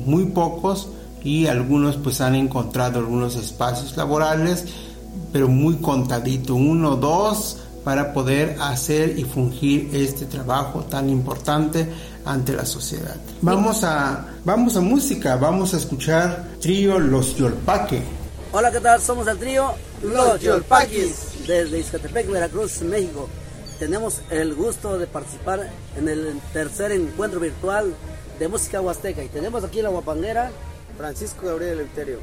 muy 0.06 0.26
pocos, 0.26 0.90
y 1.24 1.48
algunos 1.48 1.98
pues 1.98 2.22
han 2.22 2.36
encontrado 2.36 3.00
algunos 3.00 3.36
espacios 3.36 3.96
laborales, 3.98 4.66
pero 5.32 5.48
muy 5.48 5.78
contadito, 5.78 6.56
uno 6.56 6.92
o 6.92 6.96
dos, 6.96 7.58
para 7.84 8.14
poder 8.14 8.58
hacer 8.60 9.18
y 9.18 9.24
fungir 9.24 9.90
este 9.94 10.26
trabajo 10.26 10.82
tan 10.82 11.10
importante 11.10 11.88
ante 12.26 12.54
la 12.54 12.66
sociedad. 12.66 13.16
Vamos 13.42 13.84
a, 13.84 14.28
vamos 14.46 14.76
a 14.78 14.82
música, 14.82 15.36
vamos 15.38 15.74
a 15.74 15.78
escuchar 15.78 16.48
trío 16.60 17.00
Los 17.00 17.36
Yolpaque. 17.36 18.04
Hola, 18.52 18.72
¿qué 18.72 18.80
tal? 18.80 19.02
Somos 19.02 19.28
el 19.28 19.38
trío 19.38 19.72
Los 20.04 20.40
Yolpaquis 20.42 21.48
desde 21.48 21.80
Izcatepec, 21.80 22.30
Veracruz, 22.30 22.82
México. 22.82 23.28
Tenemos 23.80 24.22
el 24.30 24.54
gusto 24.54 25.00
de 25.00 25.08
participar 25.08 25.72
en 25.98 26.08
el 26.08 26.40
tercer 26.54 26.92
encuentro 26.92 27.40
virtual 27.40 27.96
de 28.38 28.48
música 28.48 28.80
huasteca 28.80 29.24
y 29.24 29.28
tenemos 29.30 29.64
aquí 29.64 29.82
la 29.82 29.90
guapanguera 29.90 30.52
Francisco 30.98 31.48
Gabriel 31.48 31.74
Eleuterio. 31.74 32.20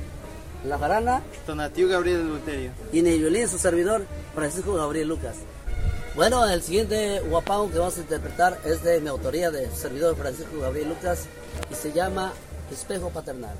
La 0.64 0.78
jarana. 0.78 1.22
Tonatiu 1.46 1.88
Gabriel 1.88 2.26
Luterio. 2.28 2.72
Y 2.92 3.00
en 3.00 3.06
el 3.06 3.18
violín 3.18 3.48
su 3.48 3.58
servidor, 3.58 4.04
Francisco 4.34 4.74
Gabriel 4.74 5.08
Lucas. 5.08 5.36
Bueno, 6.16 6.48
el 6.48 6.62
siguiente 6.62 7.20
guapao 7.20 7.70
que 7.70 7.78
vamos 7.78 7.96
a 7.96 8.00
interpretar 8.00 8.58
es 8.64 8.82
de 8.82 9.00
mi 9.00 9.08
autoría 9.08 9.50
de 9.50 9.70
servidor 9.70 10.16
Francisco 10.16 10.58
Gabriel 10.60 10.88
Lucas 10.88 11.26
y 11.70 11.74
se 11.74 11.92
llama 11.92 12.32
Espejo 12.72 13.10
Paternal. 13.10 13.56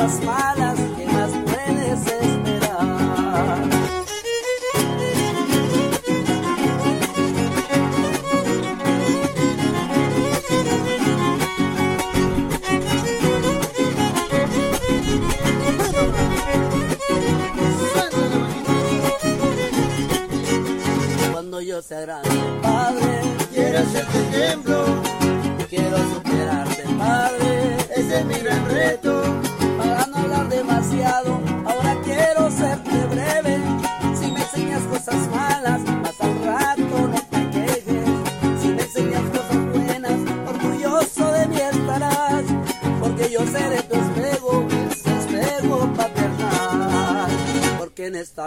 nossas 0.00 0.24
malas. 0.24 0.69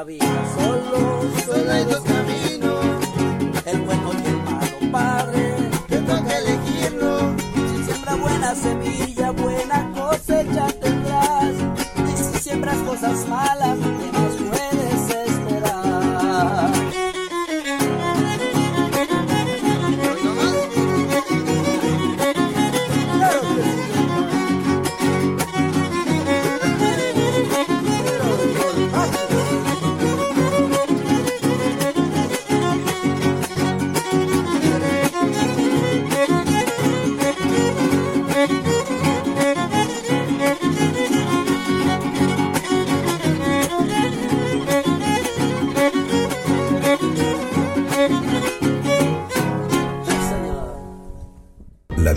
Navidad. 0.03 0.62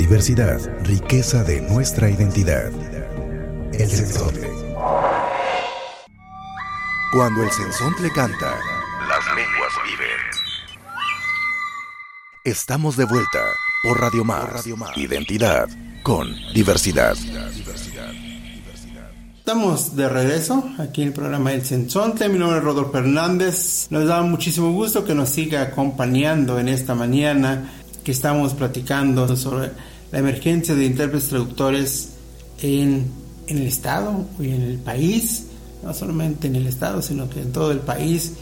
Riqueza 0.08 1.42
de 1.42 1.60
nuestra 1.62 2.08
identidad. 2.08 2.70
El 3.72 3.90
sensontle. 3.90 4.48
Cuando 7.12 7.42
el 7.42 7.50
sensontle 7.50 8.10
canta, 8.12 8.54
las 9.08 9.26
lenguas 9.34 9.72
viven. 9.84 10.16
Estamos 12.44 12.96
de 12.96 13.04
vuelta 13.04 13.40
por 13.82 14.00
Radio 14.00 14.24
Mar. 14.24 14.52
Identidad 14.94 15.68
con 16.02 16.28
diversidad. 16.54 17.16
Estamos 19.38 19.96
de 19.96 20.08
regreso 20.08 20.70
aquí 20.78 21.02
en 21.02 21.08
el 21.08 21.14
programa 21.14 21.52
El 21.52 21.64
Sensonte. 21.64 22.28
Mi 22.28 22.38
nombre 22.38 22.58
es 22.58 22.64
Rodolfo 22.64 22.98
Hernández. 22.98 23.88
Nos 23.90 24.06
da 24.06 24.22
muchísimo 24.22 24.72
gusto 24.72 25.04
que 25.04 25.14
nos 25.14 25.30
siga 25.30 25.62
acompañando 25.62 26.58
en 26.58 26.68
esta 26.68 26.94
mañana 26.94 27.72
que 28.04 28.12
estamos 28.12 28.54
platicando 28.54 29.36
sobre 29.36 29.70
la 30.12 30.18
emergencia 30.18 30.74
de 30.74 30.84
intérpretes 30.84 31.28
traductores 31.28 32.10
en, 32.62 33.06
en, 33.46 33.58
el 33.58 33.66
Estado 33.66 34.24
y 34.40 34.48
en 34.48 34.62
el 34.62 34.78
país, 34.78 35.46
no 35.82 35.92
solamente 35.92 36.46
en 36.46 36.56
el 36.56 36.66
Estado, 36.66 37.02
sino 37.02 37.28
que 37.28 37.40
en 37.40 37.52
todo 37.52 37.72
el 37.72 37.80
país. 37.80 38.34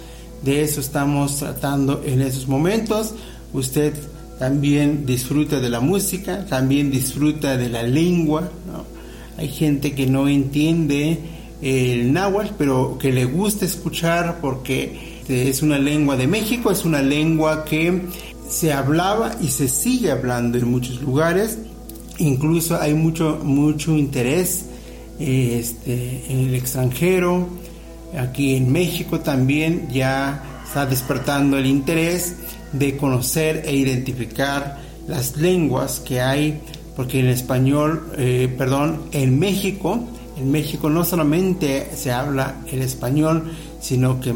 De 0.45 0.63
eso 0.63 0.81
estamos 0.81 1.37
tratando 1.37 2.03
en 2.05 2.21
esos 2.21 2.49
momentos. 2.49 3.15
Usted 3.53 3.95
también 4.39 5.07
disfruta 5.07 5.61
de 5.61 5.71
la 5.71 5.81
música, 5.81 6.45
también 6.47 6.91
disfruta 6.91 7.57
de 7.57 7.69
la 7.69 7.83
lengua. 7.83 8.51
Hay 9.37 9.49
gente 9.49 9.95
que 9.95 10.07
no 10.07 10.29
entiende 10.29 11.19
el 11.63 12.13
náhuatl, 12.13 12.55
pero 12.59 12.99
que 12.99 13.13
le 13.13 13.25
gusta 13.25 13.65
escuchar 13.65 14.39
porque 14.41 15.23
es 15.29 15.63
una 15.63 15.79
lengua 15.79 16.17
de 16.17 16.27
México, 16.27 16.71
es 16.71 16.85
una 16.85 17.03
lengua 17.03 17.65
que 17.65 18.03
se 18.55 18.73
hablaba 18.73 19.33
y 19.41 19.49
se 19.49 19.67
sigue 19.67 20.13
hablando 20.13 20.59
en 20.59 20.71
muchos 20.71 21.03
lugares. 21.03 21.59
Incluso 22.19 22.81
hay 22.81 22.95
mucho, 22.95 23.41
mucho 23.43 23.97
interés 23.97 24.67
este, 25.19 26.25
en 26.29 26.39
el 26.49 26.55
extranjero. 26.55 27.49
Aquí 28.17 28.55
en 28.55 28.71
México 28.71 29.19
también 29.19 29.89
ya 29.91 30.63
está 30.65 30.87
despertando 30.87 31.59
el 31.59 31.67
interés 31.67 32.37
de 32.73 32.97
conocer 32.97 33.63
e 33.65 33.75
identificar 33.75 34.79
las 35.09 35.37
lenguas 35.37 35.99
que 35.99 36.21
hay, 36.21 36.61
porque 36.95 37.19
en 37.19 37.27
español, 37.27 38.13
eh, 38.17 38.55
perdón, 38.57 39.03
en 39.11 39.37
México, 39.37 39.99
en 40.37 40.53
México 40.53 40.89
no 40.89 41.05
solamente 41.05 41.91
se 41.97 42.13
habla 42.13 42.55
el 42.71 42.83
español, 42.83 43.51
sino 43.81 44.21
que 44.21 44.33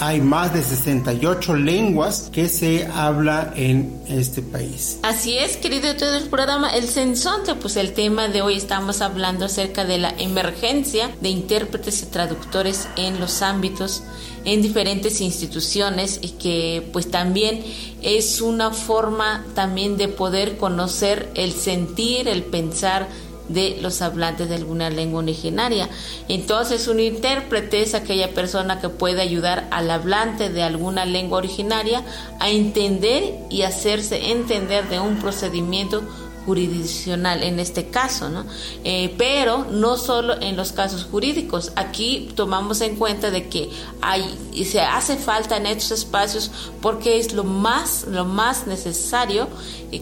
hay 0.00 0.22
más 0.22 0.54
de 0.54 0.62
68 0.62 1.54
lenguas 1.56 2.30
que 2.32 2.48
se 2.48 2.86
habla 2.86 3.52
en 3.54 4.00
este 4.08 4.40
país. 4.40 4.98
Así 5.02 5.36
es, 5.36 5.58
querido 5.58 5.94
todo 5.94 6.16
el 6.16 6.28
programa 6.28 6.70
El 6.70 6.88
Sensonte, 6.88 7.54
pues 7.54 7.76
el 7.76 7.92
tema 7.92 8.28
de 8.28 8.40
hoy 8.40 8.56
estamos 8.56 9.02
hablando 9.02 9.44
acerca 9.44 9.84
de 9.84 9.98
la 9.98 10.14
emergencia 10.18 11.10
de 11.20 11.28
intérpretes 11.28 12.02
y 12.02 12.06
traductores 12.06 12.88
en 12.96 13.20
los 13.20 13.42
ámbitos 13.42 14.02
en 14.46 14.62
diferentes 14.62 15.20
instituciones 15.20 16.18
y 16.22 16.30
que 16.30 16.88
pues 16.94 17.10
también 17.10 17.62
es 18.00 18.40
una 18.40 18.70
forma 18.70 19.44
también 19.54 19.98
de 19.98 20.08
poder 20.08 20.56
conocer 20.56 21.30
el 21.34 21.52
sentir, 21.52 22.26
el 22.26 22.44
pensar 22.44 23.06
de 23.52 23.78
los 23.80 24.00
hablantes 24.02 24.48
de 24.48 24.54
alguna 24.54 24.90
lengua 24.90 25.20
originaria. 25.20 25.88
Entonces, 26.28 26.88
un 26.88 27.00
intérprete 27.00 27.82
es 27.82 27.94
aquella 27.94 28.32
persona 28.32 28.80
que 28.80 28.88
puede 28.88 29.20
ayudar 29.20 29.66
al 29.70 29.90
hablante 29.90 30.50
de 30.50 30.62
alguna 30.62 31.04
lengua 31.04 31.38
originaria 31.38 32.02
a 32.38 32.50
entender 32.50 33.34
y 33.50 33.62
hacerse 33.62 34.30
entender 34.30 34.88
de 34.88 35.00
un 35.00 35.16
procedimiento 35.16 36.02
jurisdiccional 36.46 37.42
en 37.42 37.60
este 37.60 37.88
caso, 37.88 38.28
¿no? 38.28 38.44
Eh, 38.84 39.14
pero 39.18 39.66
no 39.70 39.96
solo 39.96 40.40
en 40.40 40.56
los 40.56 40.72
casos 40.72 41.04
jurídicos. 41.04 41.72
Aquí 41.76 42.30
tomamos 42.34 42.80
en 42.80 42.96
cuenta 42.96 43.30
de 43.30 43.48
que 43.48 43.70
hay 44.00 44.24
y 44.52 44.64
se 44.64 44.80
hace 44.80 45.16
falta 45.16 45.56
en 45.56 45.66
estos 45.66 45.90
espacios 45.92 46.50
porque 46.80 47.18
es 47.18 47.32
lo 47.32 47.44
más 47.44 48.06
lo 48.08 48.24
más 48.24 48.66
necesario 48.66 49.48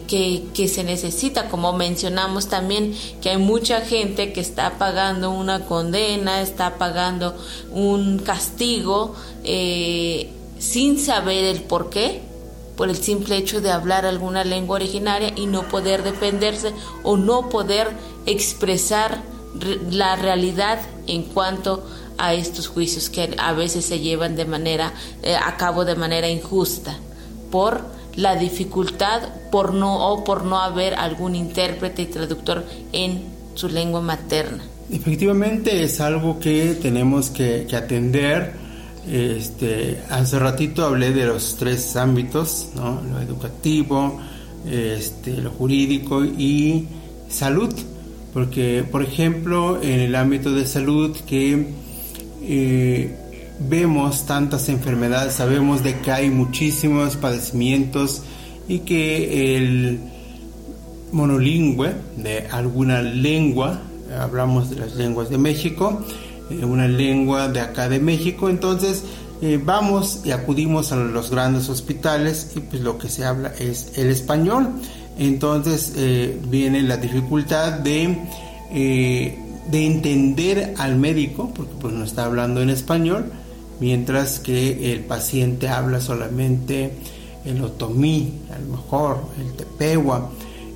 que, 0.07 0.43
que 0.53 0.67
se 0.67 0.83
necesita, 0.83 1.49
como 1.49 1.73
mencionamos 1.73 2.47
también 2.47 2.95
que 3.21 3.31
hay 3.31 3.37
mucha 3.37 3.81
gente 3.81 4.33
que 4.33 4.41
está 4.41 4.77
pagando 4.77 5.31
una 5.31 5.65
condena, 5.65 6.41
está 6.41 6.77
pagando 6.77 7.35
un 7.71 8.19
castigo 8.19 9.15
eh, 9.43 10.31
sin 10.59 10.99
saber 10.99 11.45
el 11.45 11.61
por 11.61 11.89
qué 11.89 12.28
por 12.79 12.89
el 12.89 12.95
simple 12.95 13.35
hecho 13.35 13.59
de 13.59 13.71
hablar 13.71 14.05
alguna 14.05 14.45
lengua 14.45 14.77
originaria 14.77 15.33
y 15.35 15.47
no 15.47 15.67
poder 15.67 16.01
defenderse 16.01 16.71
o 17.03 17.17
no 17.17 17.49
poder 17.49 17.89
expresar 18.25 19.21
la 19.91 20.15
realidad 20.15 20.79
en 21.05 21.23
cuanto 21.23 21.85
a 22.17 22.33
estos 22.33 22.69
juicios 22.69 23.09
que 23.09 23.35
a 23.37 23.51
veces 23.51 23.83
se 23.83 23.99
llevan 23.99 24.37
de 24.37 24.45
manera 24.45 24.93
eh, 25.23 25.35
a 25.35 25.57
cabo 25.57 25.83
de 25.83 25.95
manera 25.95 26.29
injusta 26.29 26.97
por 27.51 27.81
la 28.15 28.37
dificultad 28.37 29.23
por 29.51 29.73
no 29.73 30.13
o 30.13 30.23
por 30.23 30.45
no 30.45 30.57
haber 30.57 30.93
algún 30.93 31.35
intérprete 31.35 32.03
y 32.03 32.05
traductor 32.05 32.63
en 32.93 33.25
su 33.55 33.67
lengua 33.67 33.99
materna. 33.99 34.63
Efectivamente 34.89 35.83
es 35.83 35.99
algo 35.99 36.39
que 36.39 36.75
tenemos 36.81 37.29
que, 37.29 37.67
que 37.69 37.75
atender 37.75 38.68
este, 39.07 40.01
hace 40.09 40.39
ratito 40.39 40.85
hablé 40.85 41.11
de 41.11 41.25
los 41.25 41.55
tres 41.57 41.95
ámbitos, 41.95 42.69
lo 42.75 43.19
educativo, 43.21 44.19
este, 44.69 45.37
lo 45.37 45.51
jurídico 45.51 46.23
y 46.25 46.87
salud, 47.29 47.73
porque 48.33 48.83
por 48.89 49.03
ejemplo 49.03 49.81
en 49.81 49.99
el 49.99 50.15
ámbito 50.15 50.51
de 50.51 50.67
salud 50.67 51.15
que 51.27 51.67
eh, 52.43 53.15
vemos 53.59 54.25
tantas 54.25 54.69
enfermedades, 54.69 55.33
sabemos 55.33 55.83
de 55.83 55.99
que 55.99 56.11
hay 56.11 56.29
muchísimos 56.29 57.15
padecimientos 57.15 58.23
y 58.67 58.79
que 58.79 59.57
el 59.57 59.99
monolingüe 61.11 61.93
de 62.17 62.47
alguna 62.51 63.01
lengua, 63.01 63.81
hablamos 64.19 64.69
de 64.69 64.77
las 64.77 64.95
lenguas 64.95 65.29
de 65.29 65.37
México, 65.37 66.01
una 66.63 66.87
lengua 66.87 67.47
de 67.47 67.59
acá 67.61 67.89
de 67.89 67.99
México, 67.99 68.49
entonces 68.49 69.03
eh, 69.41 69.59
vamos 69.63 70.21
y 70.25 70.31
acudimos 70.31 70.91
a 70.91 70.97
los 70.97 71.31
grandes 71.31 71.69
hospitales 71.69 72.51
y 72.55 72.59
pues 72.59 72.81
lo 72.81 72.97
que 72.97 73.07
se 73.07 73.23
habla 73.23 73.53
es 73.57 73.97
el 73.97 74.09
español. 74.09 74.69
Entonces 75.17 75.93
eh, 75.95 76.37
viene 76.47 76.81
la 76.81 76.97
dificultad 76.97 77.73
de, 77.73 78.17
eh, 78.71 79.37
de 79.69 79.85
entender 79.85 80.73
al 80.77 80.97
médico, 80.97 81.51
porque 81.55 81.73
pues 81.79 81.93
no 81.93 82.03
está 82.03 82.25
hablando 82.25 82.61
en 82.61 82.69
español, 82.69 83.31
mientras 83.79 84.39
que 84.39 84.93
el 84.93 85.01
paciente 85.01 85.69
habla 85.69 86.01
solamente 86.01 86.91
el 87.45 87.61
otomí, 87.63 88.33
a 88.53 88.59
lo 88.59 88.77
mejor 88.77 89.23
el 89.39 89.53
tepewa, 89.53 90.31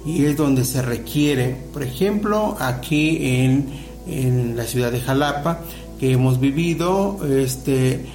y 0.06 0.26
es 0.26 0.36
donde 0.38 0.66
se 0.66 0.82
requiere, 0.82 1.56
por 1.72 1.84
ejemplo, 1.84 2.58
aquí 2.60 3.18
en 3.22 3.68
en 4.08 4.56
la 4.56 4.66
ciudad 4.66 4.92
de 4.92 5.00
Jalapa, 5.00 5.60
que 6.00 6.12
hemos 6.12 6.40
vivido 6.40 7.20
este, 7.26 8.06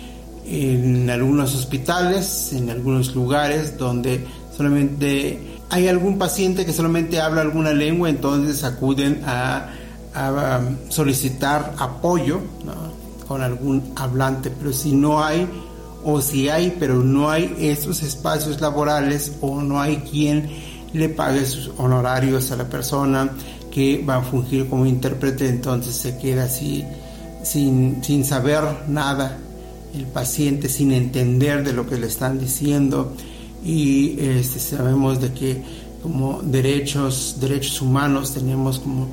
en 0.46 1.08
algunos 1.10 1.54
hospitales, 1.54 2.52
en 2.52 2.70
algunos 2.70 3.14
lugares 3.14 3.78
donde 3.78 4.26
solamente 4.56 5.58
hay 5.70 5.88
algún 5.88 6.18
paciente 6.18 6.64
que 6.64 6.72
solamente 6.72 7.20
habla 7.20 7.42
alguna 7.42 7.72
lengua, 7.72 8.08
entonces 8.08 8.64
acuden 8.64 9.22
a, 9.26 9.70
solicitar 10.88 11.74
apoyo 11.78 12.40
con 13.28 13.40
algún 13.40 13.92
hablante, 13.94 14.50
pero 14.50 14.72
si 14.72 14.90
no 14.90 15.22
hay, 15.22 15.46
o 16.02 16.20
si 16.20 16.48
hay, 16.48 16.74
pero 16.76 16.94
no 16.94 17.30
hay 17.30 17.54
esos 17.60 18.02
espacios 18.02 18.60
laborales 18.60 19.36
o 19.40 19.62
no 19.62 19.80
hay 19.80 19.98
quien 19.98 20.50
le 20.92 21.08
pague 21.08 21.44
sus 21.44 21.70
honorarios 21.76 22.50
a 22.50 22.56
la 22.56 22.64
persona, 22.64 23.30
que 23.78 24.02
va 24.02 24.16
a 24.16 24.22
fungir 24.22 24.68
como 24.68 24.86
intérprete, 24.86 25.48
entonces 25.48 25.94
se 25.94 26.18
queda 26.18 26.44
así 26.44 26.84
sin, 27.44 28.02
sin 28.02 28.24
saber 28.24 28.64
nada, 28.88 29.38
el 29.94 30.04
paciente 30.06 30.68
sin 30.68 30.90
entender 30.90 31.62
de 31.62 31.72
lo 31.72 31.86
que 31.86 31.96
le 31.96 32.08
están 32.08 32.40
diciendo 32.40 33.14
y 33.64 34.18
este, 34.18 34.58
sabemos 34.58 35.20
de 35.20 35.32
que 35.32 35.62
como 36.02 36.42
derechos, 36.42 37.36
derechos 37.38 37.80
humanos 37.80 38.34
tenemos 38.34 38.80
como 38.80 39.10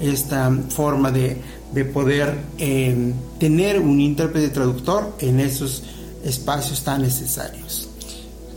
esta 0.00 0.50
forma 0.68 1.12
de, 1.12 1.36
de 1.72 1.84
poder 1.84 2.38
eh, 2.58 3.12
tener 3.38 3.78
un 3.78 4.00
intérprete 4.00 4.48
traductor 4.48 5.14
en 5.20 5.38
esos 5.38 5.84
espacios 6.24 6.82
tan 6.82 7.02
necesarios. 7.02 7.87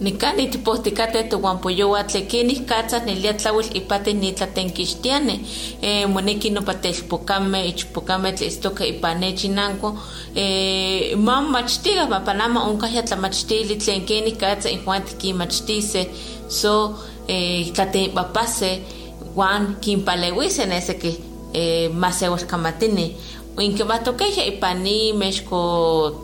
Nikani 0.02 0.48
tipohtikate 0.48 1.24
tohuampoyowa 1.30 2.04
tlekinih 2.04 2.66
katzas 2.66 3.04
nelia 3.06 3.34
tlauil 3.34 3.68
ipatih 3.74 4.16
nitlatenkixtiani 4.16 5.36
eh, 5.82 6.10
moneki 6.10 6.50
nopa 6.50 6.74
telpokameh 6.74 7.68
ichpokameh 7.70 8.34
tleistoka 8.34 8.84
ipan 8.86 9.20
nechinanko 9.20 9.98
eh, 10.36 11.16
ma 11.18 11.42
momachtikah 11.42 12.10
mapanama 12.10 12.64
onkah 12.64 12.96
ya 12.96 13.04
tlamachtili 13.04 13.76
tlen 13.76 14.02
kenih 14.06 14.38
katza 14.42 14.70
injuan 14.70 15.04
tikinmachtiseh 15.06 16.08
so 16.48 16.98
eh, 17.28 17.70
tlatenpapaseh 17.74 18.80
uan 19.36 19.76
kinpaleuiseh 19.82 20.66
neseki 20.66 21.12
eh, 21.54 21.92
maseualkamatini 21.94 23.16
Inkematokejya 23.60 24.46
ipani 24.48 25.12
mexko 25.14 25.60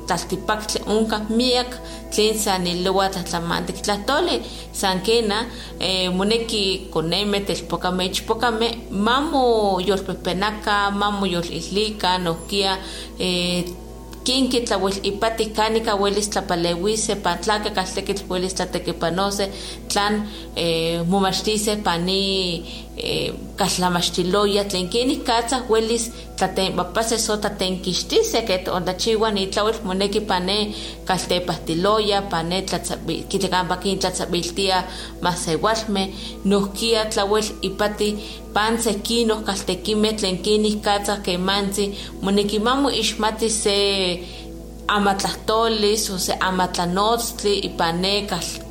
tlaltipaktli 0.07 0.79
onkah 0.87 1.27
miak 1.29 1.75
tlen 2.11 2.39
san 2.39 2.67
ilowa 2.67 3.09
tlahtlamantik 3.11 3.83
tlahtoli 3.83 4.41
san 4.71 5.01
kena 5.01 5.45
eh, 5.79 6.07
moneki 6.09 6.87
konemeh 6.93 7.43
telpokameh 7.45 8.07
ichpokameh 8.11 8.73
mamo 8.91 9.79
yolpehpenaka 9.87 10.91
mamo 10.91 11.25
yolihlika 11.25 12.17
nohkia 12.17 12.77
eh, 13.19 13.65
kin 14.23 14.49
kitlauel 14.51 14.97
ipati 15.03 15.45
kanika 15.57 15.95
welis 15.95 16.29
tlapaleuise 16.29 17.15
pan 17.23 17.37
tlaka 17.43 17.69
kaltekitl 17.69 18.23
welis 18.29 18.53
tlatekipanose 18.53 19.45
tlan 19.91 20.13
eh, 20.55 21.03
momachtise 21.11 21.75
pani 21.83 22.86
kaltlamaxtiloya 23.57 24.63
tlen 24.65 24.89
kenih 24.89 25.21
katzah 25.27 25.61
welis 25.69 26.09
tlatenpapase 26.37 27.17
so 27.17 27.37
tlatenkixtise 27.37 28.41
ket 28.47 28.67
ontachiua 28.67 29.29
nitlauel 29.31 29.77
moneki 29.83 30.21
pane 30.29 30.57
kaltepahtiloya 31.05 32.21
pane 32.31 32.57
kitlakampa 33.29 33.77
kintlatzabiltia 33.83 34.83
masewalmeh 35.21 36.07
nohkia 36.45 37.05
tlauel 37.05 37.47
ipati 37.61 38.09
pan 38.53 38.73
sekinoh 38.83 39.41
kaltekimeh 39.47 40.13
tlen 40.17 40.37
kenih 40.45 40.81
katzah 40.85 41.19
kemantzi 41.25 41.85
moneki 42.21 42.59
mamo 42.59 42.89
ixmati 42.89 43.49
se 43.49 43.77
amatlahtollis 44.87 46.09
o 46.13 46.17
se 46.17 46.33
amatlanotztli 46.49 47.53
ipan 47.69 48.01
ne 48.01 48.13
eh, 48.17 48.66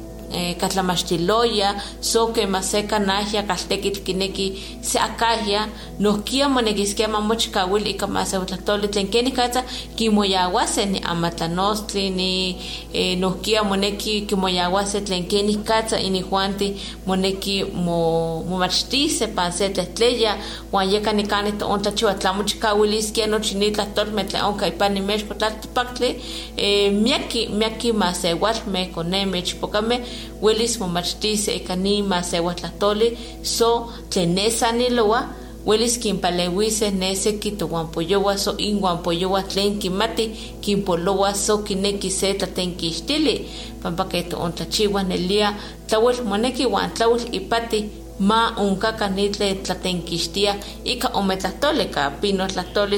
katlamachtiloya 0.60 1.74
so 2.00 2.26
kema 2.26 2.62
se 2.62 2.82
kanahya 2.82 3.42
kaltekitl 3.42 4.00
kineki 4.00 4.62
se 4.80 4.98
akahya 4.98 5.68
nohkia 5.98 6.48
monekiskia 6.48 7.08
mamochkawil 7.08 7.86
ika 7.86 8.06
masewtlahtoli 8.06 8.88
tlen 8.88 9.08
keni 9.08 9.30
katsa 9.32 9.64
kimoyawase 9.96 10.86
ni 10.86 10.98
amatlanostli 11.00 12.10
ni 12.10 12.56
eh, 12.92 13.18
nohkia 13.18 13.64
moneki 13.64 14.20
kimoyawase 14.20 15.00
tlen 15.00 15.24
keni 15.24 15.54
katsa 15.56 16.00
inijuanti 16.00 16.76
moneki 17.06 17.64
mo 17.64 18.44
momachtise 18.48 19.26
pan 19.26 19.52
se 19.52 19.68
tlehtleya 19.68 20.36
uan 20.72 20.92
yeka 20.92 21.12
nikani 21.12 21.52
toon 21.52 21.82
tlachiwa 21.82 22.14
tlamochkawiliskia 22.14 23.26
nochi 23.26 23.54
ni 23.54 23.70
tlahtolmeh 23.70 24.26
tlen 24.26 24.44
onka 24.44 24.66
ipan 24.66 24.92
nimexko 24.92 25.34
tlaltipaktli 25.34 26.22
eh, 26.56 26.92
miaki 26.92 27.46
miaki 27.48 27.92
masewalmeh 27.92 28.90
konemeh 28.92 29.40
ichpokameh 29.42 30.00
welis 30.42 30.80
momachtise 30.80 31.56
ika 31.56 31.76
ni 31.76 32.02
masewatlahtoli 32.02 33.18
so 33.42 33.92
tlen 34.10 34.34
nesa 34.34 34.72
nilowa 34.72 35.28
welis 35.66 35.98
kinpaleuise 35.98 36.90
neseki 36.90 37.50
towanpoyowa 37.50 38.38
so 38.38 38.56
inwanpoyowa 38.56 39.42
tlen 39.42 39.78
kimati 39.78 40.26
kinpolowa 40.60 41.34
so 41.34 41.58
kineki 41.58 42.10
se 42.10 42.34
tlatenkixtili 42.34 43.48
pampa 43.82 44.04
ke 44.04 44.22
toontlachiwa 44.22 45.02
nelia 45.02 45.54
tlauel 45.86 46.22
moneki 46.24 46.66
uan 46.66 46.90
tlauel 46.94 47.34
ipati 47.34 47.88
ma 48.18 48.54
onkaka 48.56 49.08
ni 49.08 49.28
tlen 49.28 49.62
tlatenkixtia 49.62 50.56
ika 50.84 51.08
ome 51.08 51.36
tlahtoli 51.36 51.84
ka 51.84 52.10
pino 52.10 52.48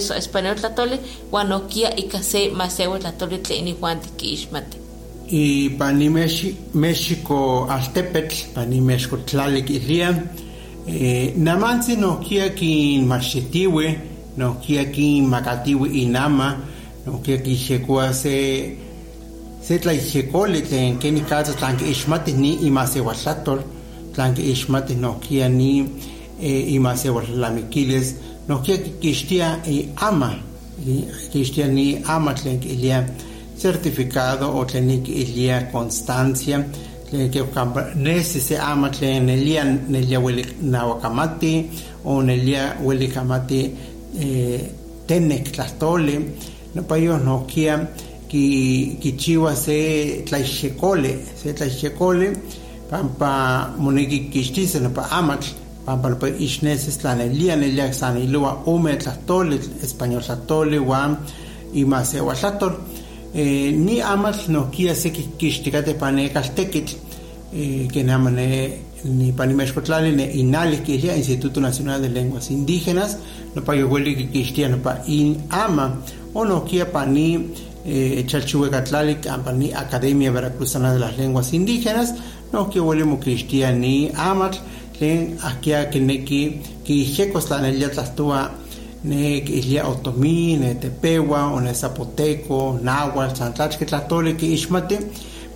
so 0.00 0.14
español 0.14 0.54
tlahtoli 0.54 0.98
uan 1.32 1.48
nohkia 1.48 1.96
ika 1.96 2.22
se 2.22 2.50
masewa 2.50 2.98
tlahtoli 2.98 3.38
tlen 3.38 3.76
tikixmati 4.02 4.87
y 5.30 5.70
pani 5.70 6.08
México 6.74 7.66
altepetl 7.68 8.34
pani 8.54 8.80
México 8.80 9.16
tlalik 9.16 9.70
ilia 9.70 10.24
eh, 10.86 11.34
namantzi 11.36 11.96
nohkia 11.96 12.48
kinmachtihtiwi 12.50 13.98
nohkia 14.36 14.84
kinmakatiwi 14.84 16.02
inama 16.02 16.56
nohkia 17.06 17.38
kixekua 17.38 18.12
se 18.12 18.76
se 19.60 19.78
tlaixekoli 19.78 20.62
tlen 20.62 20.98
keni 20.98 21.20
katsa 21.20 21.52
tlan 21.52 21.76
kiixmatih 21.76 22.36
ni 22.36 22.52
imasewaltlatol 22.66 23.60
tlan 24.14 24.34
kiixmatih 24.34 24.96
nohkia 24.96 25.48
ni 25.48 25.84
eh, 26.40 26.72
imasewaltlamikilis 26.72 28.16
nohkia 28.48 28.78
kikixtia 28.78 29.60
ama 29.96 30.34
kixtia 31.32 31.68
ni 31.68 32.00
ama 32.04 32.34
tlen 32.34 32.60
kiilia 32.60 33.04
certificado 33.58 34.56
o 34.56 34.64
tlen 34.64 34.90
ilia 34.90 35.70
constancia 35.72 36.64
que 37.10 37.44
nesi 37.96 38.40
se 38.40 38.58
ama 38.58 38.90
tlen 38.90 39.26
nelia 39.26 39.64
nelia 39.64 40.20
nawakamati 40.62 41.70
o 42.04 42.22
nelia 42.22 42.76
weli 42.82 43.08
kamati 43.08 43.74
eh, 44.20 44.60
tenek 45.06 45.52
tlahtoli 45.52 46.18
nopayo 46.74 47.18
nohkia 47.18 47.88
ki 48.28 48.98
kichiwa 49.00 49.56
se 49.56 50.22
tlaixekole 50.26 51.18
se 51.34 51.52
tlaixekole 51.52 52.32
pampa 52.90 53.72
moneki 53.78 54.28
kixtise 54.30 54.80
nopa 54.80 55.08
amatl 55.10 55.48
pampa 55.86 56.10
nopa 56.10 56.28
ixnesis 56.28 56.98
tlanelia 56.98 57.56
nelia 57.56 57.92
sanilua 57.92 58.62
ome 58.66 58.96
tlahtoli 58.96 59.58
español 59.82 60.22
tlahtoli 60.22 60.78
uan 60.78 61.16
imasewatlatol 61.72 62.72
eh, 62.72 62.97
ni 63.34 64.00
amatl 64.00 64.50
nohkia 64.52 64.94
seki 64.94 65.22
kixtikateh 65.38 65.98
pane 65.98 66.28
kaltekitl 66.32 66.94
eh, 67.54 67.88
que 67.92 68.02
nama 68.02 68.30
ne 68.30 68.70
ni 69.04 69.32
panimexcotlali 69.32 70.12
ne 70.16 70.24
inali 70.32 70.78
kilia 70.78 71.16
Instituto 71.16 71.60
Nacional 71.60 72.00
de 72.00 72.08
Lenguas 72.08 72.50
Indígenas 72.50 73.16
nopa 73.54 73.74
yoweli 73.74 74.16
kikixtia 74.16 74.68
nopa 74.68 75.02
in 75.06 75.36
ama 75.50 75.96
o 76.34 76.44
nohkia 76.44 76.86
pani 76.86 77.38
eh, 77.86 78.24
chalchihuecatlali 78.26 79.18
ni 79.56 79.72
Academia 79.72 80.32
Veracruzana 80.32 80.92
de 80.92 80.98
las 80.98 81.16
Lenguas 81.18 81.52
Indígenas 81.52 82.14
nohkia 82.52 82.82
weli 82.82 83.04
mokixtia 83.04 83.72
ni 83.72 84.10
amatl 84.10 84.58
tlen 84.98 85.38
ahkia 85.42 85.84
kineki 85.84 86.60
kixekos 86.84 87.46
tlanelia 87.46 87.88
tlahtoa 87.88 88.50
ne 89.04 89.38
ilia 89.38 89.86
otomí, 89.86 90.56
ne 90.56 90.74
tepewa, 90.74 91.52
o 91.52 91.60
ne 91.60 91.74
zapoteco, 91.74 92.78
náhuatl, 92.82 93.36
santlachque, 93.36 93.86
tlatole, 93.86 94.34
que 94.36 94.46
ixmate, 94.46 94.98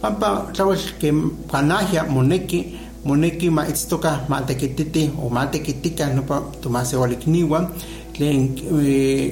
pampa 0.00 0.50
tlawel 0.52 0.78
que 0.98 1.12
panahia 1.50 2.04
moneki, 2.04 2.78
moneki 3.04 3.50
ma 3.50 3.66
itztoka 3.68 4.20
mantequititi 4.28 5.10
o 5.22 5.28
mantequitica, 5.28 6.06
no 6.14 6.22
pa 6.22 6.42
tomase 6.60 6.96
olikniwa, 6.96 7.70
tlen 8.14 8.54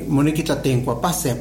moneki 0.08 0.42
tlatenkuapase. 0.42 1.36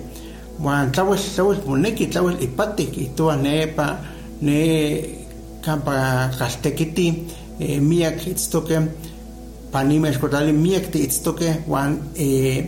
Wan 0.61 0.91
tlawel, 0.91 1.19
tlawel 1.35 1.61
moneki, 1.65 2.07
tlawel 2.07 2.37
ipati, 2.43 2.85
kihtoa 2.85 3.35
nepa, 3.35 3.97
ne 4.41 4.59
kampa 5.61 6.29
kaltekiti, 6.37 7.13
miak 7.81 8.27
itztoke, 8.27 8.77
panime 9.71 10.09
escotali 10.09 10.51
miek 10.53 10.91
te 10.91 10.99
itztoke 11.05 11.49
wan 11.67 11.97
eh, 12.15 12.65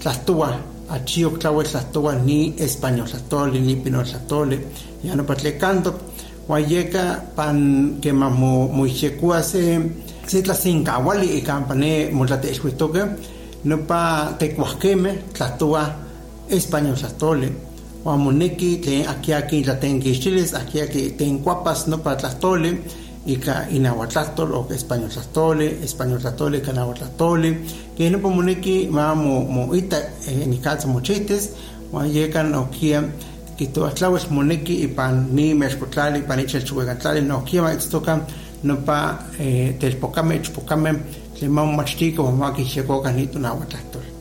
tlahtoa 0.00 0.50
achiok 0.88 1.38
tlahtoa 1.38 2.14
ni 2.14 2.54
español 2.58 3.08
tlahtoli 3.10 3.60
ni 3.60 3.74
pino 3.76 4.02
tlahtoli 4.02 4.58
ya 5.04 5.16
no 5.16 5.24
patlekantok 5.24 5.96
wan 6.48 6.62
yeka 6.70 7.22
pan 7.36 7.98
que 8.00 8.12
ma 8.12 8.30
mo 8.30 8.68
moixekua 8.68 9.42
se 9.42 9.62
se 10.26 10.42
tlasinkahuali 10.42 11.38
ikan 11.38 11.66
pane 11.68 12.10
motlatexkuitoke 12.12 13.02
no 13.64 13.76
pa 13.88 14.32
tekuahkeme 14.38 15.10
tlahtoa 15.34 15.82
español 16.48 16.94
tlahtoli 16.94 17.48
wan 18.04 18.18
moneki 18.20 18.78
tlen 18.84 19.08
akiaki 19.08 19.62
tlatenkixtilis 19.62 20.54
akiaki 20.54 21.02
tenkuapas 21.18 21.86
no 21.90 21.98
pa 21.98 22.14
tlahtoli 22.14 22.70
ika 23.26 23.66
inahuatlahtol 23.70 24.52
o 24.54 24.66
español 24.70 25.08
tlahtoli, 25.08 25.68
español 25.84 26.20
tlahtoli, 26.20 26.58
ika 26.58 26.72
nahuatlahtoli, 26.72 27.56
que 27.96 28.10
no 28.10 28.18
pomoneki 28.18 28.88
ma 28.90 29.14
mo, 29.14 29.40
mo 29.44 29.74
ita 29.74 29.96
eh, 30.28 30.46
nikatza 30.46 30.86
mochitis, 30.88 31.50
wan 31.92 32.08
yekan 32.08 32.54
okia 32.54 33.02
kitoa 33.56 33.90
tlawel 33.90 34.22
moneki 34.30 34.82
ipan 34.82 35.28
ni 35.32 35.54
mexcotlali, 35.54 36.18
ipan 36.18 36.40
ichelchuegatlali, 36.40 37.20
no 37.22 37.38
okia 37.38 37.62
ma 37.62 37.72
itztoka 37.72 38.20
no 38.62 38.76
pa 38.76 39.18
eh, 39.38 39.74
telpokame, 39.78 40.36
ichpokame, 40.36 40.94
tlen 41.38 41.50
ma 41.50 41.64
momachtika 41.64 42.22
wan 42.22 42.36
ma 42.36 42.52
kixekoka 42.52 43.12
nitu 43.12 43.38
nahuatlahtol. 43.38 44.16